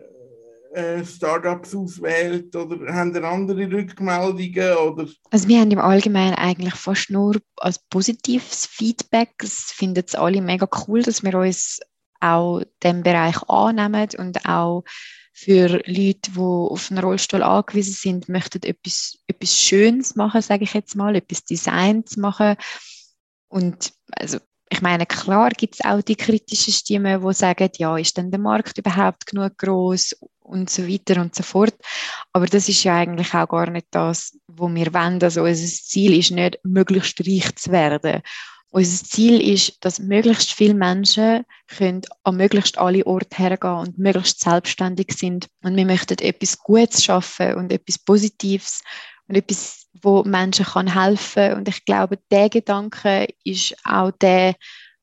[0.76, 4.76] äh, Startups auswählt oder haben ihr andere Rückmeldungen?
[4.76, 5.08] Oder?
[5.30, 9.32] Also wir haben im Allgemeinen eigentlich fast nur als positives Feedback.
[9.42, 11.80] Es finden es alle mega cool, dass wir uns
[12.20, 14.84] auch den Bereich annehmen und auch
[15.32, 20.74] für Leute, die auf einen Rollstuhl angewiesen sind, möchten etwas, etwas Schönes machen, sage ich
[20.74, 22.56] jetzt mal, etwas Designs machen.
[23.48, 28.16] Und also, ich meine, klar gibt es auch die kritischen Stimmen, die sagen, ja, ist
[28.16, 31.74] denn der Markt überhaupt genug groß und so weiter und so fort.
[32.32, 35.22] Aber das ist ja eigentlich auch gar nicht das, was wir wollen.
[35.22, 38.22] Also unser Ziel ist nicht, möglichst reich zu werden
[38.76, 44.40] unser Ziel ist, dass möglichst viele Menschen können an möglichst alle Orte hergehen und möglichst
[44.40, 45.48] selbstständig sind.
[45.62, 48.82] Und wir möchten etwas Gutes schaffen und etwas Positives
[49.28, 51.54] und etwas, wo Menschen kann helfen.
[51.54, 54.54] Und ich glaube, der Gedanke ist auch der,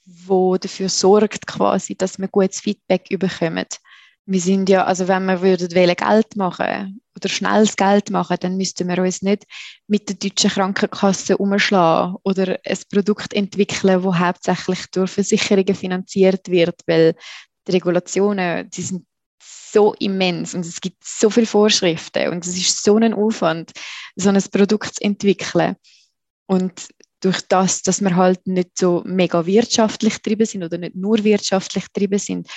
[0.06, 3.66] wo dafür sorgt, quasi, dass wir gutes Feedback bekommen
[4.26, 8.88] wir sind ja, also wenn wir würden Geld machen oder schnelles Geld machen, dann müssten
[8.88, 9.46] wir uns nicht
[9.88, 16.82] mit der deutschen Krankenkasse umschlagen oder ein Produkt entwickeln, das hauptsächlich durch Versicherungen finanziert wird,
[16.88, 17.16] weil
[17.68, 19.06] die Regulationen, die sind
[19.74, 23.72] so immens und es gibt so viele Vorschriften und es ist so ein Aufwand,
[24.16, 25.76] so ein Produkt zu entwickeln.
[26.46, 26.88] Und
[27.20, 31.86] durch das, dass wir halt nicht so mega wirtschaftlich getrieben sind oder nicht nur wirtschaftlich
[31.86, 32.48] getrieben sind,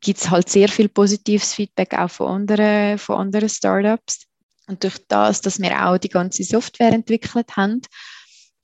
[0.00, 4.26] gibt es halt sehr viel positives Feedback auch von anderen, von anderen Startups.
[4.66, 7.82] Und durch das, dass wir auch die ganze Software entwickelt haben,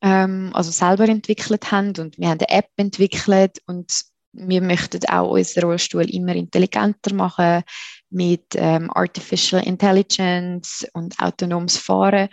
[0.02, 3.90] ähm, also selber entwickelt haben und wir haben eine App entwickelt und
[4.38, 7.62] wir möchten auch unseren Rollstuhl immer intelligenter machen
[8.10, 12.28] mit ähm, Artificial Intelligence und autonomes Fahren.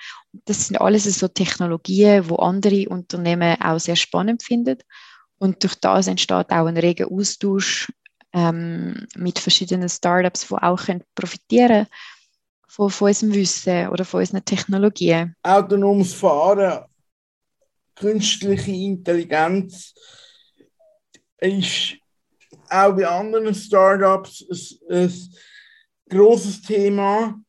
[0.46, 4.80] Das sind alles so Technologien, wo andere Unternehmen auch sehr spannend finden.
[5.38, 7.90] Und durch das entsteht auch ein reger Austausch
[8.34, 11.88] ähm, mit verschiedenen Startups, die auch können profitieren
[12.68, 15.36] von, von unserem Wissen oder von unseren Technologien.
[15.44, 16.86] Autonomes Fahren,
[17.96, 19.94] künstliche Intelligenz
[21.40, 21.96] ist
[22.70, 24.44] auch bei anderen Startups
[24.90, 25.14] ein, ein
[26.10, 27.40] großes Thema.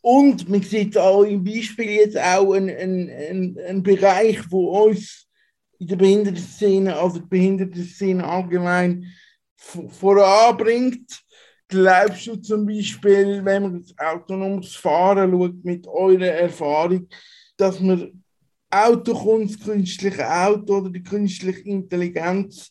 [0.00, 5.26] Und man sieht auch im Beispiel jetzt auch einen, einen, einen Bereich, wo uns
[5.78, 9.06] in der Behindertenszene, also die Behindertenszene allgemein
[9.58, 11.22] voranbringt.
[11.68, 17.06] glaubst du zum Beispiel, wenn man das autonomes Fahren schaut, mit eurer Erfahrung,
[17.56, 18.22] dass man
[18.70, 22.70] Autokunst, künstliche Auto oder die künstliche Intelligenz,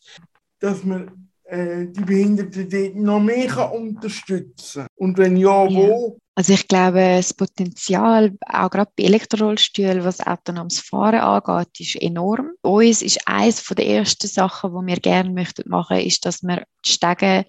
[0.60, 4.88] dass man äh, die Behinderten dort noch mehr kann unterstützen kann?
[4.96, 6.18] Und wenn ja, wo?
[6.38, 12.52] Also ich glaube, das Potenzial, auch gerade bei Elektrorollstühlen, was autonomes Fahren angeht, ist enorm.
[12.62, 17.44] Uns ist eines der ersten Sachen, die wir gerne möchten machen, ist, dass wir Stege,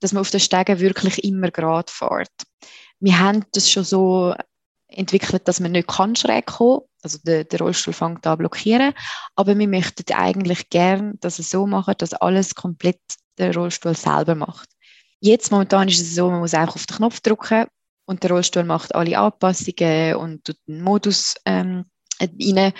[0.00, 2.30] dass man auf den Stegen wirklich immer gerade fährt.
[3.00, 4.34] Wir haben das schon so
[4.88, 8.92] entwickelt, dass man nicht kann schräg kommen also der, der Rollstuhl fängt an blockieren,
[9.34, 13.00] aber wir möchten eigentlich gerne, dass es so machen, dass alles komplett
[13.38, 14.68] der Rollstuhl selber macht.
[15.20, 17.68] Jetzt momentan ist es so, man muss einfach auf den Knopf drücken
[18.06, 21.84] und der Rollstuhl macht alle Anpassungen und tut einen Modus ähm,
[22.20, 22.72] rein,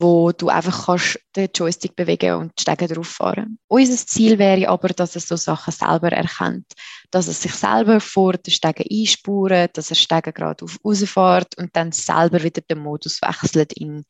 [0.00, 3.58] wo du einfach kannst den Joystick bewegen und die Stege drauf fahren.
[3.68, 6.72] Unser Ziel wäre aber, dass es so Sachen selber erkennt,
[7.10, 11.76] dass es sich selber vor den Stegen einspurt, dass er Stege gerade auf rausfährt und
[11.76, 14.04] dann selber wieder den Modus wechselt in,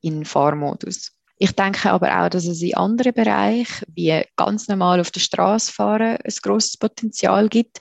[0.00, 1.12] in Fahrmodus.
[1.40, 5.72] Ich denke aber auch, dass es in anderen Bereichen, wie ganz normal auf der Straße
[5.72, 7.78] fahren, ein grosses Potenzial gibt.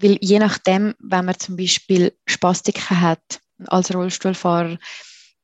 [0.00, 4.78] Weil je nachdem, wenn man zum Beispiel Spastiken hat als Rollstuhlfahrer,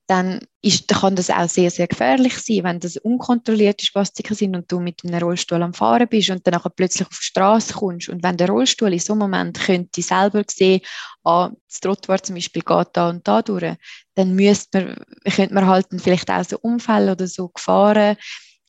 [0.07, 4.71] dann ist, kann das auch sehr, sehr gefährlich sein, wenn das unkontrollierte Spastiken sind und
[4.71, 8.11] du mit einem Rollstuhl am Fahren bist und dann plötzlich auf die Straße kommst.
[8.11, 10.83] Und wenn der Rollstuhl in so einem Moment könnte selber sehen,
[11.25, 13.77] ah, das Trottoir zum Beispiel geht da und da durch,
[14.15, 18.17] dann müsste man, könnte man halt vielleicht auch so Unfälle oder so Gefahren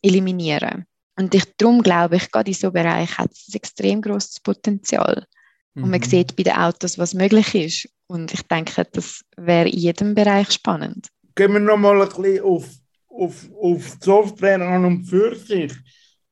[0.01, 0.85] eliminieren.
[1.17, 4.39] Und ich, darum glaube ich, gerade in so einem Bereich hat es ein extrem großes
[4.39, 5.25] Potenzial.
[5.75, 5.83] Mhm.
[5.83, 6.05] Und man mhm.
[6.05, 7.89] sieht bei den Autos, was möglich ist.
[8.07, 12.69] Und ich denke, das wäre in jedem Bereich spannend gehen wir nochmal ein bisschen auf,
[13.09, 15.73] auf, auf die Software an und für sich.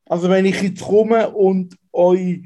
[0.06, 2.42] Also wenn ich jetzt komme und euch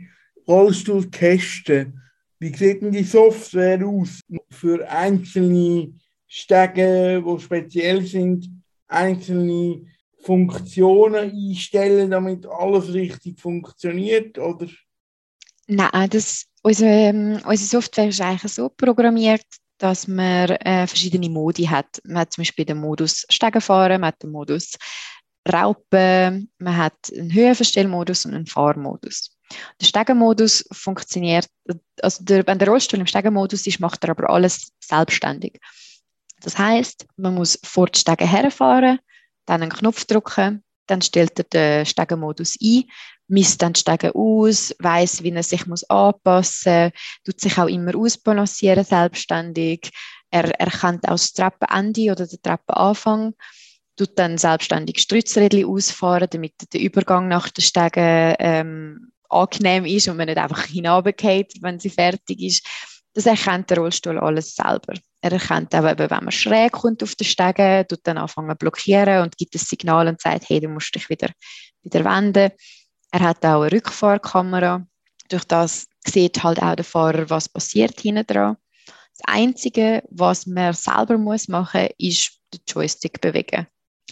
[0.48, 1.94] Rollstuhl teste,
[2.40, 4.20] wie sieht denn die Software aus
[4.50, 5.94] für einzelne
[6.28, 8.50] Stege, die speziell sind,
[8.88, 9.86] einzelne
[10.20, 14.68] Funktionen einstellen, damit alles richtig funktioniert, oder?
[15.68, 19.46] Nein, das, unsere, ähm, unsere Software ist eigentlich so programmiert,
[19.78, 22.02] dass man äh, verschiedene Modi hat.
[22.04, 24.74] Man hat zum Beispiel den Modus Stegenfahren, man hat den Modus
[25.48, 29.32] Raupen, man hat einen Höhenverstellmodus und einen Fahrmodus.
[29.80, 31.48] Der Stegenmodus funktioniert,
[32.02, 35.60] also der, wenn der Rollstuhl im Stegenmodus ist, macht er aber alles selbstständig.
[36.42, 39.00] Das heißt, man muss vor die Stege herfahren,
[39.46, 42.84] dann einen Knopf drücken, dann stellt er den Stegenmodus ein,
[43.28, 46.94] misst dann Stege aus, weiß, wie er sich muss anpassen muss,
[47.26, 49.92] tut sich auch immer ausbalancieren selbstständig.
[50.30, 53.34] Er erkennt auch das Treppenende oder den Treppenanfang,
[53.96, 60.18] tut dann selbstständig Strützrädchen ausfahren, damit der Übergang nach der Stege ähm, angenehm ist und
[60.18, 62.66] man nicht einfach hinabgeht, wenn sie fertig ist.
[63.14, 64.94] Das erkennt der Rollstuhl alles selber.
[65.22, 69.38] Er erkennt auch, wenn man schräg kommt auf den Stege, tut dann anfangen blockieren und
[69.38, 71.32] gibt ein Signal und sagt, hey, du musst dich wieder,
[71.82, 72.52] wieder wenden.
[73.20, 74.86] Er hat auch eine Rückfahrkamera.
[75.30, 78.58] Durch das sieht halt auch der Fahrer, was passiert hinten dran.
[78.86, 83.66] Das Einzige, was man selber muss machen muss, ist den Joystick bewegen.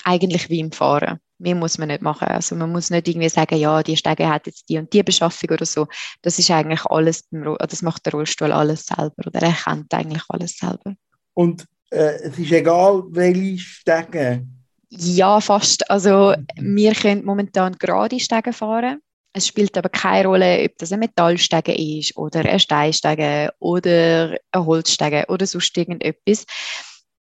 [0.03, 1.19] Eigentlich wie im Fahren.
[1.37, 2.29] Mehr muss man nicht machen.
[2.29, 5.51] Also man muss nicht irgendwie sagen, ja, die Stege hat jetzt die und die Beschaffung
[5.51, 5.85] oder so.
[6.23, 10.57] Das ist eigentlich alles, das macht der Rollstuhl alles selber oder er kennt eigentlich alles
[10.57, 10.95] selber.
[11.35, 14.47] Und äh, es ist egal, welche Stege
[14.89, 15.89] ja, fast.
[15.89, 19.01] Also wir können momentan gerade Stege fahren.
[19.33, 24.65] Es spielt aber keine Rolle, ob das ein Metallstege ist oder ein Steinstege oder ein
[24.65, 26.45] Holzstege oder sonst irgendetwas.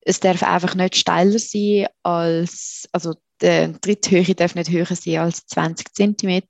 [0.01, 5.45] Es darf einfach nicht steiler sein als, also die Tritthöhe darf nicht höher sein als
[5.45, 6.41] 20 cm.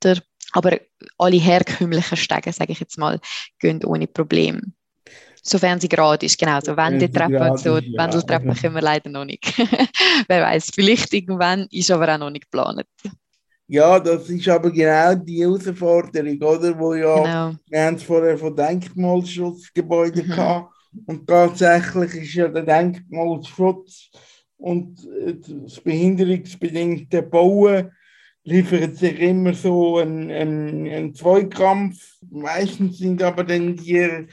[0.53, 0.79] Aber
[1.17, 3.19] alle herkömmlichen Stege, sage ich jetzt mal,
[3.59, 4.61] gehen ohne Probleme.
[5.43, 6.59] Sofern sie gerade ist, genau.
[6.61, 7.77] So Wendeltreppe und so.
[7.77, 9.57] Ja, Wendeltreppe können wir leider noch nicht.
[10.27, 12.85] Wer weiß, vielleicht irgendwann ist aber auch noch nicht geplant.
[13.67, 16.79] Ja, das ist aber genau die Herausforderung, oder?
[16.79, 17.55] Wo ja, genau.
[17.69, 20.31] wir haben es vorher von Denkmalschutzgebäuden mhm.
[20.31, 20.73] gehabt.
[21.05, 24.09] Und tatsächlich ist ja der Denkmalschutz
[24.57, 25.07] und
[25.63, 27.91] das behinderungsbedingte Bauen
[28.43, 32.17] liefert sich immer so einen, einen, einen Zweikampf.
[32.29, 34.27] Meistens sind aber dann die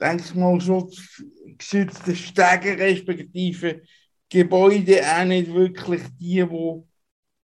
[0.00, 3.82] denkmalschutzgeschützte Stege respektive
[4.28, 6.82] Gebäude auch nicht wirklich die, die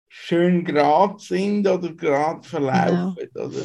[0.10, 3.16] schön gerade sind oder gerade verlaufen.
[3.34, 3.48] Genau.
[3.48, 3.62] Oder?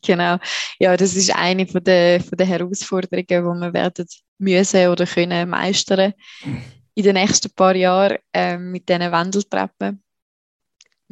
[0.00, 0.38] Genau,
[0.78, 4.06] ja, das ist eine von der, von der Herausforderungen, die wir werden
[4.38, 6.14] müssen oder können meistern
[6.94, 10.02] in den nächsten paar Jahren äh, mit diesen Wendeltreppen.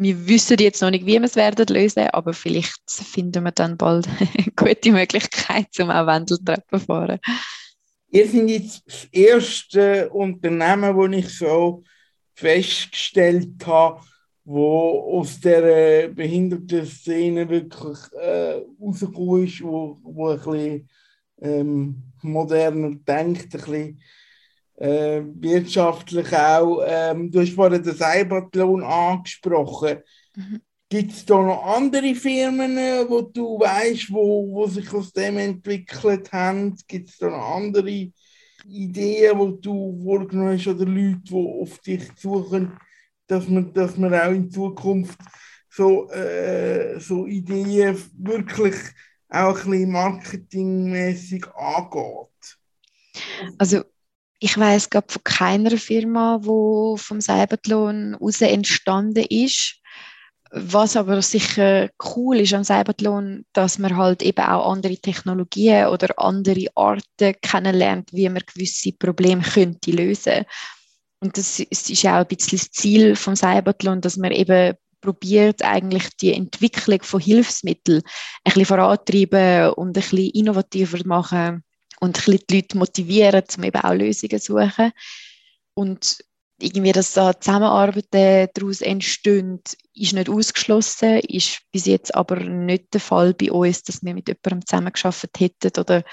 [0.01, 3.77] Wir wissen jetzt noch nicht, wie wir es werden lösen, aber vielleicht finden wir dann
[3.77, 7.21] bald eine gute Möglichkeit, um auch Wendeltreppen zu fahren.
[8.11, 11.85] Ihr seid jetzt das erste Unternehmen, das ich so
[12.35, 14.01] festgestellt habe,
[14.45, 20.89] wo aus der behinderten Szene wirklich äh, rausgekommen ist, wo, wo ein bisschen
[21.43, 24.03] ähm, moderner denkt, ein bisschen
[24.81, 26.83] äh, wirtschaftlich auch.
[26.87, 29.99] Ähm, du hast vorhin den Cybertron angesprochen.
[30.35, 30.61] Mhm.
[30.89, 35.39] Gibt es da noch andere Firmen, äh, wo du weißt, wo, wo sich aus dem
[35.39, 36.75] entwickelt haben?
[36.89, 38.11] Gibt es da noch andere
[38.67, 42.73] Ideen, die du vorgenommen hast oder Leute, die auf dich suchen,
[43.27, 45.19] dass man, dass man auch in Zukunft
[45.69, 48.75] so, äh, so Ideen wirklich
[49.29, 52.59] auch ein bisschen marketingmäßig angeht?
[53.59, 53.85] Also
[54.41, 59.77] ich weiß glaube von keiner Firma, wo vom Cybertron aus entstanden ist.
[60.53, 66.19] Was aber sicher cool ist am Cybertron, dass man halt eben auch andere Technologien oder
[66.19, 70.45] andere Arten kennenlernt, wie man gewisse Probleme könnte lösen.
[71.21, 76.09] Und das ist auch ein bisschen das Ziel vom Cybertron, dass man eben probiert eigentlich
[76.17, 78.03] die Entwicklung von Hilfsmitteln
[78.45, 81.63] ein bisschen vorantreiben und ein bisschen innovativer machen
[82.01, 84.93] und ein bisschen die Leute motivieren, um eben auch Lösungen zu suchen.
[85.75, 86.19] Und
[86.63, 89.61] irgendwie, dass da Zusammenarbeiten daraus entstehen,
[89.95, 94.29] ist nicht ausgeschlossen, ist bis jetzt aber nicht der Fall bei uns, dass wir mit
[94.29, 96.05] jemandem zusammengearbeitet hätten oder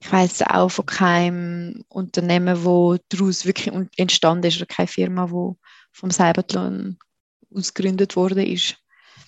[0.00, 5.56] ich weiß auch von keinem Unternehmen, wo daraus wirklich entstanden ist oder keine Firma, wo
[5.92, 6.98] vom Cybertron
[7.52, 8.76] ausgegründet worden ist.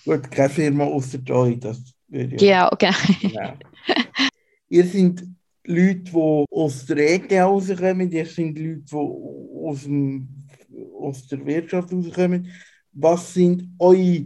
[0.05, 2.69] Gut, keine Firma außer euch, das würde ja.
[2.69, 3.53] Genau, genau.
[4.69, 5.23] Ihr seid
[5.65, 10.27] Leute, die aus der EG rauskommen, ihr sind Leute, die aus, dem,
[10.99, 12.51] aus der Wirtschaft rauskommen.
[12.93, 14.25] Was sind eure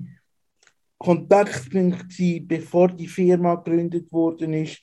[0.97, 4.81] Kontaktpunkte, bevor die Firma gegründet worden ist?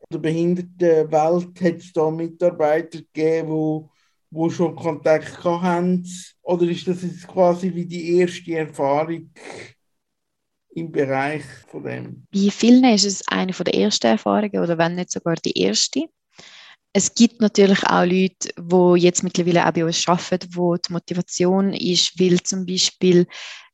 [0.00, 3.88] In der Behindertenwelt hat es da Mitarbeiter gegeben,
[4.30, 6.06] die schon Kontakt haben?
[6.42, 9.30] Oder ist das jetzt quasi wie die erste Erfahrung
[10.72, 12.26] im Bereich von dem?
[12.32, 16.04] Bei vielen ist es eine der ersten Erfahrungen oder wenn nicht sogar die erste.
[16.92, 21.72] Es gibt natürlich auch Leute, die jetzt mittlerweile auch bei uns arbeiten, wo die Motivation
[21.72, 23.26] ist, weil zum Beispiel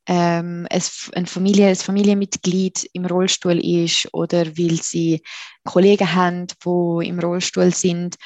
[0.06, 5.22] ähm, ein, Familie, ein Familienmitglied im Rollstuhl ist oder weil sie
[5.64, 8.16] Kollegen haben, die im Rollstuhl sind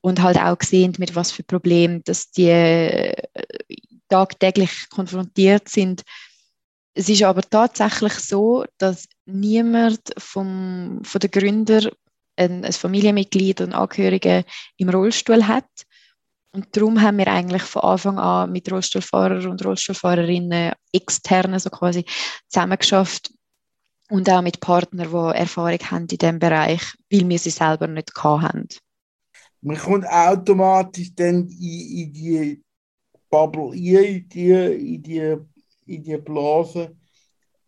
[0.00, 3.14] und halt auch sehen, mit was für Problemen, dass die äh,
[4.08, 6.02] tagtäglich konfrontiert sind.
[6.98, 11.90] Es ist aber tatsächlich so, dass niemand vom, von den Gründern
[12.34, 14.44] ein, ein Familienmitglied und Angehörige
[14.78, 15.68] im Rollstuhl hat.
[16.50, 22.04] Und darum haben wir eigentlich von Anfang an mit Rollstuhlfahrern und Rollstuhlfahrerinnen externe so quasi
[22.48, 23.32] zusammengeschafft
[24.10, 26.82] und auch mit Partnern, die Erfahrung haben in diesem Bereich,
[27.12, 28.66] weil wir sie selber nicht hatten
[29.60, 32.62] man kommt automatisch dann in, in die
[33.30, 35.36] Bubble in die, in die,
[35.88, 36.96] in die Blase.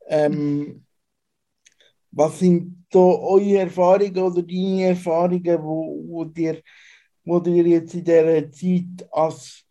[0.06, 0.84] Ähm,
[2.10, 6.60] was sind da eure Erfahrungen oder deine Erfahrungen, wo, wo, dir,
[7.24, 9.64] wo dir jetzt in dieser Zeit als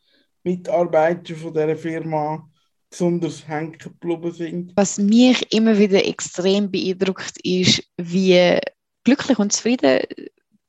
[0.43, 2.49] Mitarbeiter von dieser Firma
[2.89, 4.73] besonders hängen geblieben sind?
[4.75, 8.57] Was mich immer wieder extrem beeindruckt, ist, wie
[9.03, 9.99] glücklich und zufrieden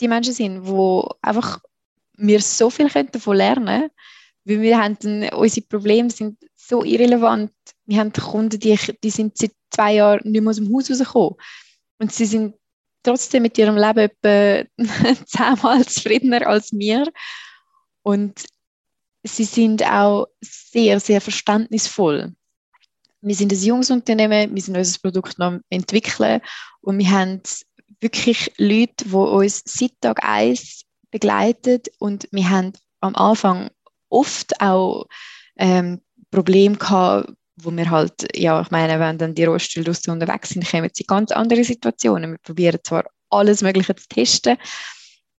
[0.01, 1.61] die Menschen sind, wo einfach
[2.17, 3.91] wir so viel davon lernen können,
[4.45, 7.53] weil wir haben dann, unsere Probleme sind so irrelevant.
[7.91, 11.35] Wir haben Kunden, die, die sind seit zwei Jahren nicht mehr aus dem Haus rausgekommen.
[11.99, 12.55] Und sie sind
[13.03, 14.65] trotzdem mit ihrem Leben etwa
[15.27, 17.11] zehnmal zufriedener als wir.
[18.03, 18.45] Und
[19.25, 22.33] sie sind auch sehr, sehr verständnisvoll.
[23.23, 26.43] Wir sind ein junges Unternehmen, wir sind unser Produkt noch entwickeln.
[26.83, 27.43] Und wir haben
[27.99, 31.89] wirklich Leute, die uns seit Tag 1 begleitet.
[31.99, 33.69] Und wir haben am Anfang
[34.11, 35.07] oft auch
[35.57, 37.35] ähm, Probleme gehabt,
[37.65, 41.33] wo wir halt, ja, ich meine, wenn dann die Rollstühle unterwegs sind, kommen sie ganz
[41.33, 42.33] andere Situationen.
[42.33, 44.57] Wir probieren zwar alles Mögliche zu testen,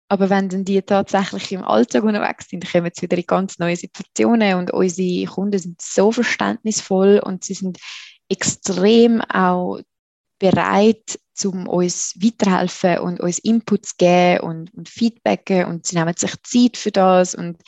[0.08, 3.76] aber wenn dann die tatsächlich im Alltag unterwegs sind, kommen sie wieder in ganz neue
[3.76, 7.78] Situationen und unsere Kunden sind so verständnisvoll und sie sind
[8.28, 9.80] extrem auch
[10.38, 16.34] bereit, um uns weiterhelfen und uns Inputs geben und, und Feedbacken und sie nehmen sich
[16.42, 17.62] Zeit für das und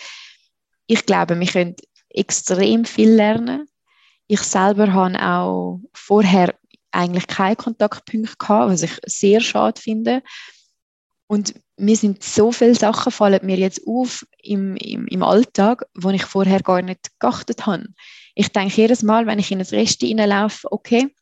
[0.87, 1.77] ich glaube, wir können
[2.11, 3.67] extrem viel lernen.
[4.27, 6.55] Ich selber habe auch vorher
[6.93, 10.23] eigentlich keine Kontaktpunkte gehabt, was ich sehr schade finde.
[11.27, 16.11] Und mir sind so viele Sachen fallen mir jetzt auf im, im, im Alltag, wo
[16.11, 17.89] ich vorher gar nicht geachtet habe.
[18.35, 21.13] Ich denke jedes Mal, wenn ich in ein Resti reinlaufe, okay,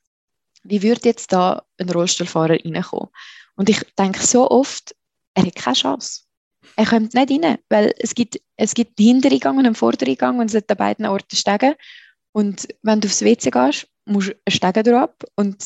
[0.64, 3.08] wie würde jetzt da ein Rollstuhlfahrer reinkommen?
[3.56, 4.94] Und ich denke so oft,
[5.34, 6.22] er hat keine Chance.
[6.76, 10.46] Er kommt nicht rein, weil es gibt, es gibt einen Hintereingang und einen Vordereingang und
[10.46, 11.74] es hat an beiden Orten Stegen.
[12.32, 15.10] Und wenn du aufs WC gehst, musst du einen Stegen drauf.
[15.36, 15.64] Und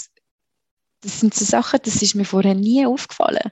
[1.01, 3.51] das sind so Sachen, das ist mir vorher nie aufgefallen.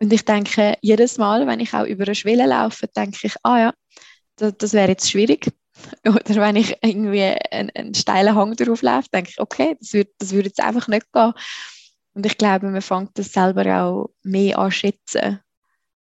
[0.00, 3.58] Und ich denke, jedes Mal, wenn ich auch über eine Schwelle laufe, denke ich, ah
[3.58, 3.74] ja,
[4.36, 5.52] das, das wäre jetzt schwierig.
[6.06, 10.10] Oder wenn ich irgendwie einen, einen steilen Hang drauf laufe, denke ich, okay, das würde
[10.18, 11.32] das würd jetzt einfach nicht gehen.
[12.14, 15.40] Und ich glaube, man fängt das selber auch mehr anschätzen,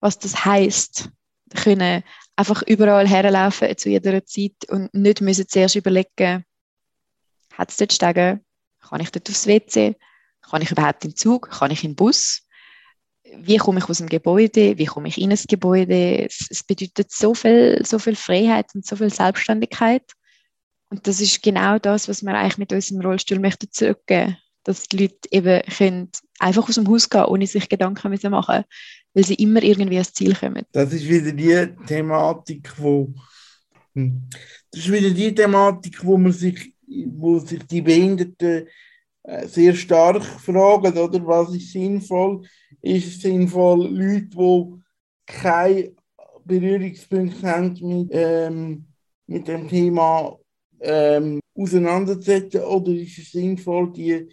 [0.00, 1.10] was das heisst.
[1.54, 2.02] Können
[2.36, 6.44] einfach überall herlaufen zu jeder Zeit und nicht müssen zuerst überlegen,
[7.52, 8.44] hat es dort Stegen?
[8.80, 9.96] Kann ich dort aufs WC?
[10.42, 11.50] Kann ich überhaupt in den Zug?
[11.50, 12.42] Kann ich in den Bus?
[13.36, 14.76] Wie komme ich aus dem Gebäude?
[14.78, 16.24] Wie komme ich in das Gebäude?
[16.26, 20.04] Es, es bedeutet so viel, so viel Freiheit und so viel Selbstständigkeit.
[20.90, 24.96] Und das ist genau das, was wir eigentlich mit unserem Rollstuhl möchten zurückgeben dass die
[24.96, 28.64] Leute eben können einfach aus dem Haus gehen, ohne sich Gedanken müssen machen,
[29.14, 30.64] weil sie immer irgendwie ans Ziel kommen.
[30.72, 33.12] Das ist wieder die Thematik, wo
[33.94, 34.22] hm,
[34.70, 38.66] das ist wieder die Thematik, wo man sich, wo sich die Behinderten
[39.22, 42.42] äh, sehr stark fragen, oder was ist sinnvoll?
[42.80, 44.82] Ist es sinnvoll, Leute, die
[45.26, 45.92] keine
[46.44, 48.86] Berührungspunkte haben mit, ähm,
[49.26, 50.38] mit dem Thema
[50.80, 54.28] ähm, auseinandersetzen, oder ist es sinnvoll, die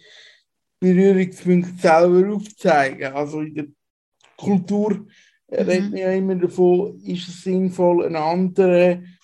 [0.80, 3.12] Berührungspunkte selber aufzuzeigen?
[3.12, 3.66] Also in der
[4.40, 5.06] Kultur
[5.48, 5.96] äh, mhm.
[5.96, 9.18] ja immer davon, ist es sinnvoll, einen anderen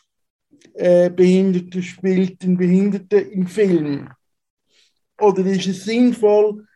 [0.74, 4.08] äh, Behinderten spielt einen Behinderten im Film
[5.20, 6.66] oder ist es sinnvoll,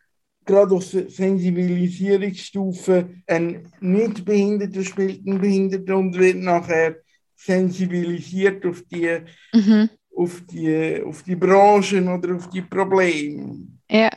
[0.45, 6.95] gerade auf Sensibilisierungsstufe, ein nicht Behinderter spielt einen Behinderten und wird nachher
[7.35, 9.19] sensibilisiert auf die,
[9.53, 9.87] mhm.
[10.15, 13.67] auf die, auf die Branchen oder auf die Probleme.
[13.89, 14.09] Ja.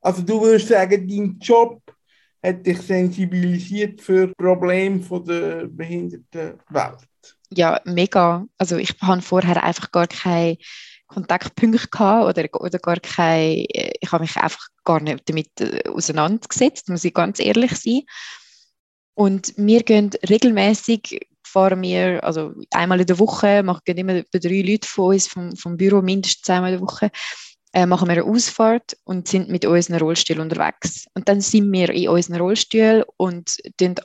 [0.00, 1.82] Also du würdest sagen, dein Job
[2.42, 7.08] hat dich sensibilisiert für Probleme von der behinderten Welt?
[7.52, 8.46] Ja, mega.
[8.58, 10.56] Also ich habe vorher einfach gar keine
[11.06, 15.88] Kontaktpunkte gehabt oder, oder gar keine, äh, ich habe mich einfach gar nicht damit äh,
[15.88, 18.02] auseinandergesetzt, muss ich ganz ehrlich sein.
[19.14, 24.86] Und wir gehen regelmäßig fahren wir, also einmal in der Woche, machen immer drei Leute
[24.86, 27.10] von uns vom, vom Büro mindestens einmal in der Woche,
[27.72, 31.06] äh, machen wir eine Ausfahrt und sind mit unseren Rollstuhl unterwegs.
[31.14, 33.56] Und dann sind wir in unseren Rollstuhl und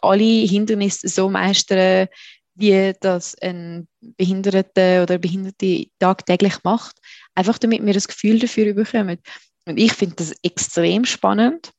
[0.01, 2.07] alle Hindernisse so meistern,
[2.55, 6.97] wie das ein Behinderte oder Behinderte tagtäglich macht,
[7.33, 9.19] einfach damit wir das Gefühl dafür bekommen.
[9.65, 11.71] Und ich finde das extrem spannend.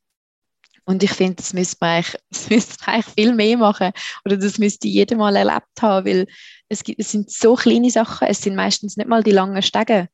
[0.88, 3.92] Und ich finde, das müsste man, eigentlich, das müsste man eigentlich viel mehr machen.
[4.24, 6.26] Oder das müsste jeder mal erlebt haben, weil
[6.68, 8.28] es, gibt, es sind so kleine Sachen.
[8.28, 10.08] Es sind meistens nicht mal die langen Stege.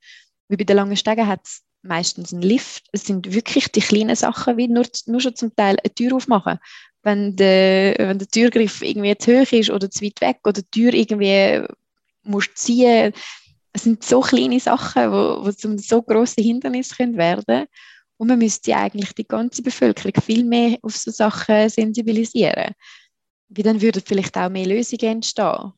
[0.53, 2.85] Wie bei den langen Stegen hat es meistens einen Lift.
[2.93, 6.59] Es sind wirklich die kleinen Sachen, wie nur, nur schon zum Teil eine Tür aufmachen
[7.03, 10.71] wenn der, wenn der Türgriff irgendwie zu hoch ist oder zu weit weg oder die
[10.71, 11.67] Tür irgendwie
[12.23, 13.13] musst ziehen.
[13.73, 17.67] Es sind so kleine Sachen, wo, wo zum so große Hindernis können werden
[18.19, 22.75] und man müsste eigentlich die ganze Bevölkerung viel mehr auf so Sachen sensibilisieren.
[23.49, 25.73] Wie dann würden vielleicht auch mehr Lösungen entstehen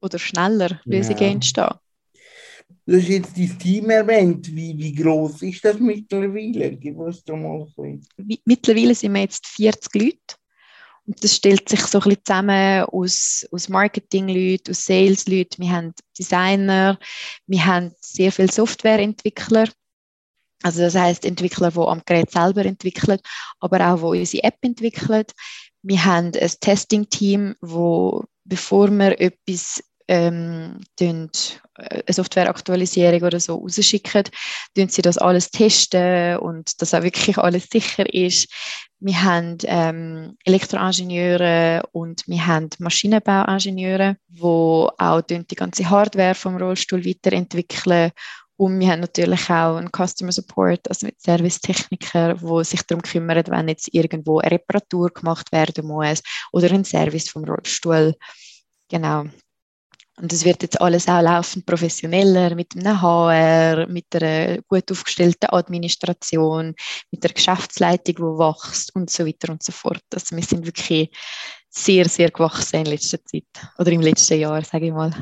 [0.00, 1.28] oder schneller Lösungen ja.
[1.28, 1.74] entstehen.
[2.86, 4.54] Du hast jetzt dein Team erwähnt.
[4.54, 6.76] Wie, wie groß ist das mittlerweile?
[6.76, 8.06] Gib uns doch mal ein
[8.44, 10.36] Mittlerweile sind wir jetzt 40 Leute.
[11.06, 15.64] Und das stellt sich so ein bisschen zusammen aus, aus Marketingleuten, aus Salesleuten.
[15.64, 16.98] Wir haben Designer,
[17.46, 19.68] wir haben sehr viele Softwareentwickler.
[20.62, 23.18] Also das heißt Entwickler, die am Gerät selber entwickeln,
[23.60, 25.24] aber auch wo unsere App entwickeln.
[25.82, 31.28] Wir haben ein Testing-Team, wo bevor wir etwas ähm, äh, eine
[32.08, 34.24] Softwareaktualisierung oder so rausschicken,
[34.76, 38.48] tun sie das alles testen und dass auch wirklich alles sicher ist.
[39.00, 47.04] Wir haben ähm, Elektroingenieure und wir haben Maschinenbauingenieure, die auch die ganze Hardware vom Rollstuhl
[47.04, 48.12] weiterentwickeln
[48.56, 53.42] und wir haben natürlich auch einen Customer Support, also mit Servicetechniker, wo sich darum kümmern,
[53.48, 58.14] wenn jetzt irgendwo eine Reparatur gemacht werden muss oder ein Service vom Rollstuhl.
[58.88, 59.24] Genau.
[60.20, 65.50] Und es wird jetzt alles auch laufend professioneller mit einem HR, mit einer gut aufgestellten
[65.50, 66.74] Administration,
[67.10, 70.04] mit der Geschäftsleitung, die wächst und so weiter und so fort.
[70.14, 71.10] Also wir sind wirklich
[71.68, 73.44] sehr, sehr gewachsen in letzter Zeit
[73.78, 75.12] oder im letzten Jahr, sage ich mal.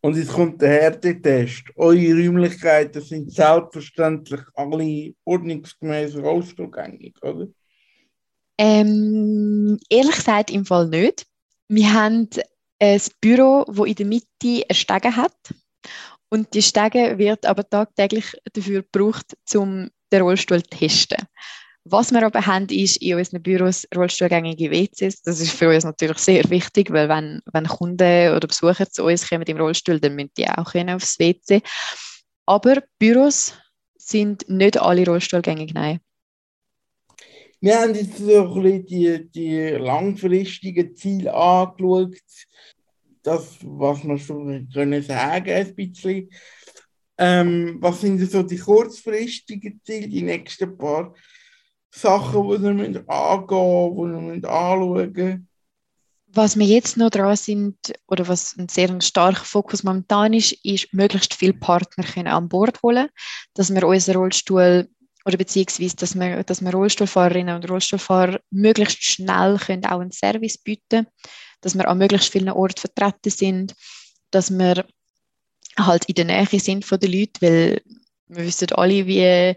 [0.00, 1.62] Und jetzt kommt der Härtetest.
[1.76, 7.46] Eure Räumlichkeiten sind selbstverständlich alle ordnungsgemäß rollstuhlgängig, oder?
[8.58, 11.24] Ähm, ehrlich gesagt im Fall nicht.
[11.68, 12.28] Wir haben
[12.82, 14.28] ein Büro, das in der Mitte
[14.68, 15.36] eine Stege hat.
[16.30, 21.18] Und die Stege wird aber tagtäglich dafür gebraucht, um den Rollstuhl zu testen.
[21.84, 25.22] Was wir aber haben, ist in unseren Büros rollstuhlgängige WCs.
[25.22, 29.28] Das ist für uns natürlich sehr wichtig, weil wenn, wenn Kunden oder Besucher zu uns
[29.28, 31.60] kommen im Rollstuhl, dann müssen die auch können aufs WC.
[32.46, 33.54] Aber Büros
[33.96, 36.00] sind nicht alle rollstuhlgängig, nein.
[37.62, 42.16] Wir haben jetzt so ein bisschen die, die langfristigen Ziele angeschaut.
[43.22, 46.28] Das, was wir schon können sagen ein bisschen.
[47.16, 51.14] Ähm, was sind so die kurzfristigen Ziele, die nächsten paar
[51.94, 55.48] Sachen, die wir angehen müssen, die wir anschauen müssen?
[56.34, 57.76] Was wir jetzt noch dran sind,
[58.08, 62.82] oder was ein sehr starker Fokus momentan ist, ist, möglichst viele Partner können an Bord
[62.82, 63.08] holen,
[63.54, 64.88] dass wir unseren Rollstuhl
[65.24, 70.58] oder beziehungsweise, dass wir, dass wir Rollstuhlfahrerinnen und Rollstuhlfahrer möglichst schnell können auch einen Service
[70.58, 71.06] bieten
[71.62, 73.74] dass wir an möglichst vielen Orten vertreten sind,
[74.30, 74.84] dass wir
[75.78, 77.82] halt in der Nähe sind von den Leuten, weil
[78.26, 79.56] wir wissen alle, wie,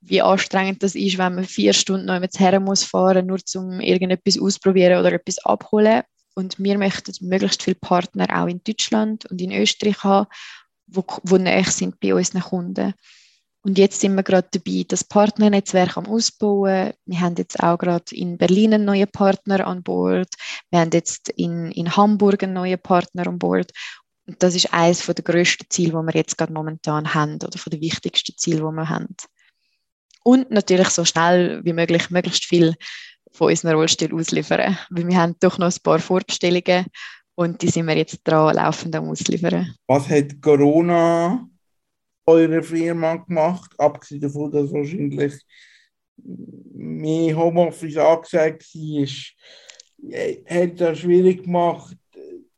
[0.00, 3.80] wie anstrengend das ist, wenn man vier Stunden noch mit her muss fahren, nur um
[3.80, 6.02] irgendetwas ausprobieren oder etwas abholen.
[6.34, 10.26] Und wir möchten möglichst viele Partner auch in Deutschland und in Österreich haben,
[10.86, 12.92] wo, wo näher sind bei unseren Kunden.
[13.66, 16.92] Und jetzt sind wir gerade dabei, das Partnernetzwerk am Ausbauen.
[17.04, 20.28] Wir haben jetzt auch gerade in Berlin einen neuen Partner an Bord.
[20.70, 23.72] Wir haben jetzt in, in Hamburg einen neuen Partner an Bord.
[24.24, 27.80] Und das ist eines der grössten Ziele, die wir jetzt gerade momentan haben oder den
[27.80, 29.16] wichtigsten Ziele, die wir haben.
[30.22, 32.76] Und natürlich so schnell wie möglich, möglichst viel
[33.32, 34.78] von unseren Rollstuhl ausliefern.
[34.90, 36.86] Weil wir haben doch noch ein paar Vorbestellungen
[37.34, 39.74] und die sind wir jetzt dran, laufend am Ausliefern.
[39.88, 41.48] Was hat Corona
[42.26, 45.34] eurer Firma gemacht, abgesehen davon, dass wahrscheinlich
[46.16, 49.06] mehr Homeoffice angesagt war,
[50.48, 51.96] hat das schwierig gemacht,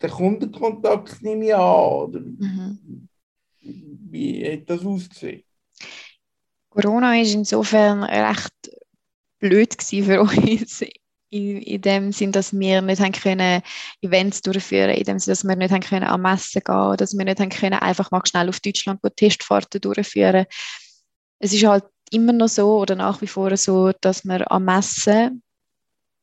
[0.01, 3.09] den Kundenkontakt nehme ich an, mhm.
[4.11, 5.43] wie hat das ausgesehen?
[6.71, 8.53] Corona war insofern recht
[9.39, 10.85] blöd für uns
[11.31, 13.63] in, in dem Sinn, dass wir nicht haben können
[14.03, 17.25] Events durchführen in dem Sinn, dass wir nicht haben können an Messen gehen, dass wir
[17.25, 20.47] nicht haben können einfach mal schnell auf Deutschland Testfahrten durchführen.
[21.39, 25.43] Es ist halt immer noch so oder nach wie vor so, dass wir an Messen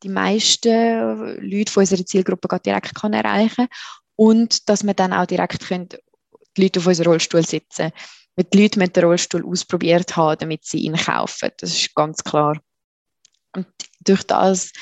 [0.02, 3.68] die meisten Leute von unserer Zielgruppe direkt kann erreichen
[4.16, 5.88] und dass wir dann auch direkt können,
[6.56, 7.92] die Leute auf unserem Rollstuhl sitzen
[8.36, 8.50] können.
[8.52, 11.50] Die Leute mit dem Rollstuhl ausprobiert haben, damit sie ihn kaufen.
[11.58, 12.60] Das ist ganz klar.
[13.56, 13.66] Und
[14.04, 14.72] durch das,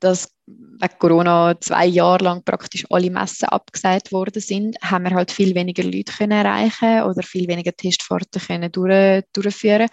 [0.00, 5.30] dass wegen Corona zwei Jahre lang praktisch alle Messen abgesagt worden sind, haben wir halt
[5.30, 9.88] viel weniger Leute können erreichen oder viel weniger Testfahrten können durch, durchführen.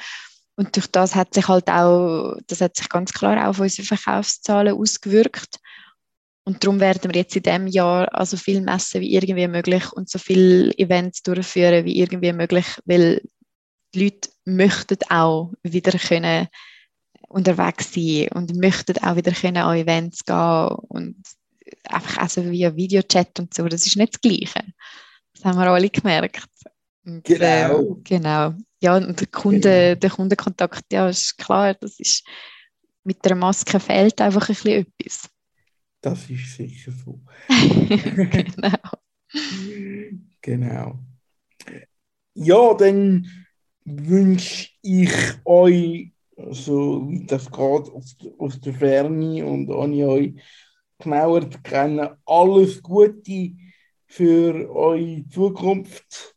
[0.55, 3.85] Und durch das hat sich halt auch, das hat sich ganz klar auch auf unsere
[3.85, 5.59] Verkaufszahlen ausgewirkt.
[6.45, 10.09] Und darum werden wir jetzt in diesem Jahr also viel messen wie irgendwie möglich und
[10.09, 13.21] so viele Events durchführen wie irgendwie möglich, weil
[13.93, 16.47] die Leute möchten auch wieder können
[17.35, 21.17] unterwegs sein und möchten auch wieder können an Events gehen und
[21.83, 24.73] einfach also via Videochat und so, das ist nicht das Gleiche.
[25.33, 26.47] Das haben wir alle gemerkt.
[27.03, 27.81] Und, genau.
[27.81, 28.53] Äh, genau.
[28.81, 29.99] Ja, und der, Kunde, genau.
[29.99, 32.25] der Kundenkontakt, ja, ist klar, das ist,
[33.03, 35.29] mit der Maske fehlt einfach ein bisschen etwas.
[35.99, 37.21] Das ist sicher so.
[37.49, 38.79] genau.
[40.41, 40.99] genau.
[42.33, 43.27] Ja, dann
[43.83, 45.11] wünsche ich
[45.43, 46.14] euch
[46.51, 50.33] so wie das geht aus, aus der Ferne und ohne euch
[50.99, 52.09] genauer zu kennen.
[52.25, 53.51] Alles Gute
[54.05, 56.34] für eure Zukunft.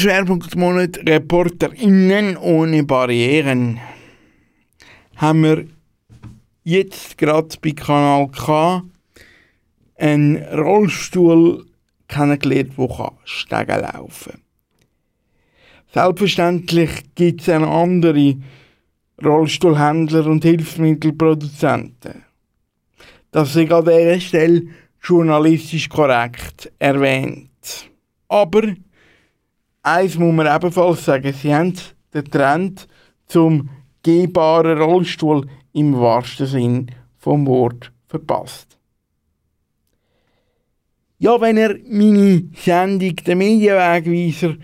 [0.00, 3.78] Schwerpunktmonat ReporterInnen ohne Barrieren
[5.16, 5.66] haben wir
[6.64, 8.82] jetzt gerade bei Kanal K
[9.96, 11.66] einen Rollstuhl
[12.08, 14.42] kennengelernt, der Stegen laufen kann.
[15.92, 18.36] Selbstverständlich gibt es auch andere
[19.22, 22.24] Rollstuhlhändler und Hilfsmittelproduzenten.
[23.32, 24.62] Das ist an dieser Stelle
[25.02, 27.90] journalistisch korrekt erwähnt.
[28.28, 28.62] Aber
[29.90, 31.74] eins muss man ebenfalls sagen, sie haben
[32.14, 32.86] den Trend
[33.26, 33.68] zum
[34.02, 38.78] gehbaren Rollstuhl im wahrsten Sinn vom Wort verpasst.
[41.18, 44.56] Ja, wenn ihr meine Sendung «Der Medienwegweiser»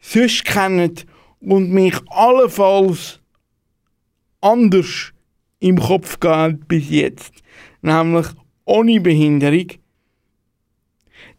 [0.00, 1.06] sonst kennt
[1.40, 3.20] und mich allenfalls
[4.40, 5.12] anders
[5.60, 7.32] im Kopf gehabt bis jetzt,
[7.82, 8.26] nämlich
[8.64, 9.68] ohne Behinderung,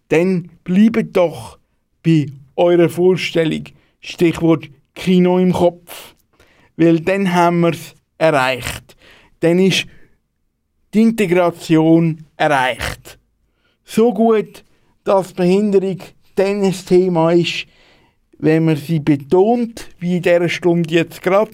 [0.07, 1.59] dann bleibt doch
[2.03, 3.63] bei eurer Vorstellung
[3.99, 6.15] Stichwort Kino im Kopf,
[6.75, 8.95] weil dann haben wir es erreicht.
[9.39, 9.85] Dann ist
[10.93, 13.19] die Integration erreicht.
[13.83, 14.63] So gut,
[15.03, 15.99] dass Behinderung
[16.35, 17.65] dann ein Thema ist,
[18.37, 21.51] wenn man sie betont, wie in dieser Stunde jetzt gerade,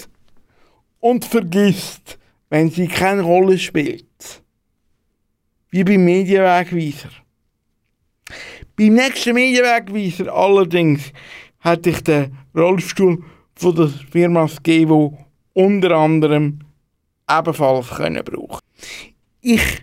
[0.99, 2.17] und vergisst,
[2.49, 4.41] wenn sie keine Rolle spielt.
[5.69, 7.09] Wie beim Medienwegweiser.
[8.77, 11.11] Beim nächsten Medienwegweiser allerdings
[11.61, 13.23] hätte ich den Rollstuhl
[13.55, 15.17] von der Firma Skevo
[15.53, 16.59] unter anderem
[17.27, 18.61] ebenfalls können brauchen.
[19.41, 19.81] Ich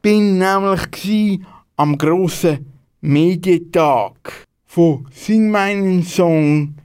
[0.00, 1.40] bin nämlich
[1.76, 2.72] am grossen
[3.02, 6.76] Medientag von Sing meinen Song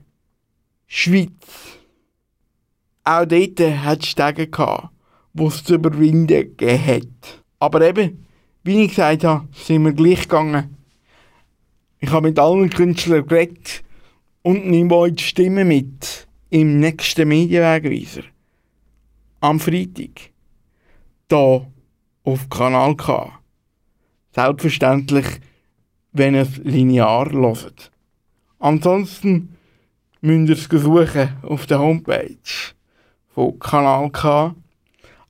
[0.86, 1.78] Schweiz.
[3.04, 4.90] Auch dort hat es Stege gehabt,
[5.32, 7.16] wo es zu überwinden gegeben.
[7.58, 8.26] Aber eben,
[8.62, 10.76] wie ich gesagt habe, sind wir gleich gegangen.
[11.98, 13.82] Ich habe mit allen Künstlern geredet
[14.42, 18.22] und nehme euch die Stimme mit im nächsten Medienwegweiser.
[19.40, 20.30] Am Freitag.
[21.28, 21.66] Da
[22.24, 23.32] auf Kanal K.
[24.34, 25.26] Selbstverständlich,
[26.12, 27.90] wenn ihr es linear hört.
[28.58, 29.56] Ansonsten
[30.20, 32.36] müsst ihr es suchen auf der Homepage
[33.34, 34.54] von Kanal K.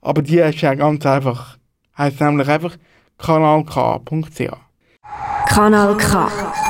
[0.01, 1.59] Aber die ist ja ganz einfach.
[1.97, 2.77] Heißt nämlich einfach
[3.23, 4.41] kanalk.ch.
[5.49, 6.70] Kanal K.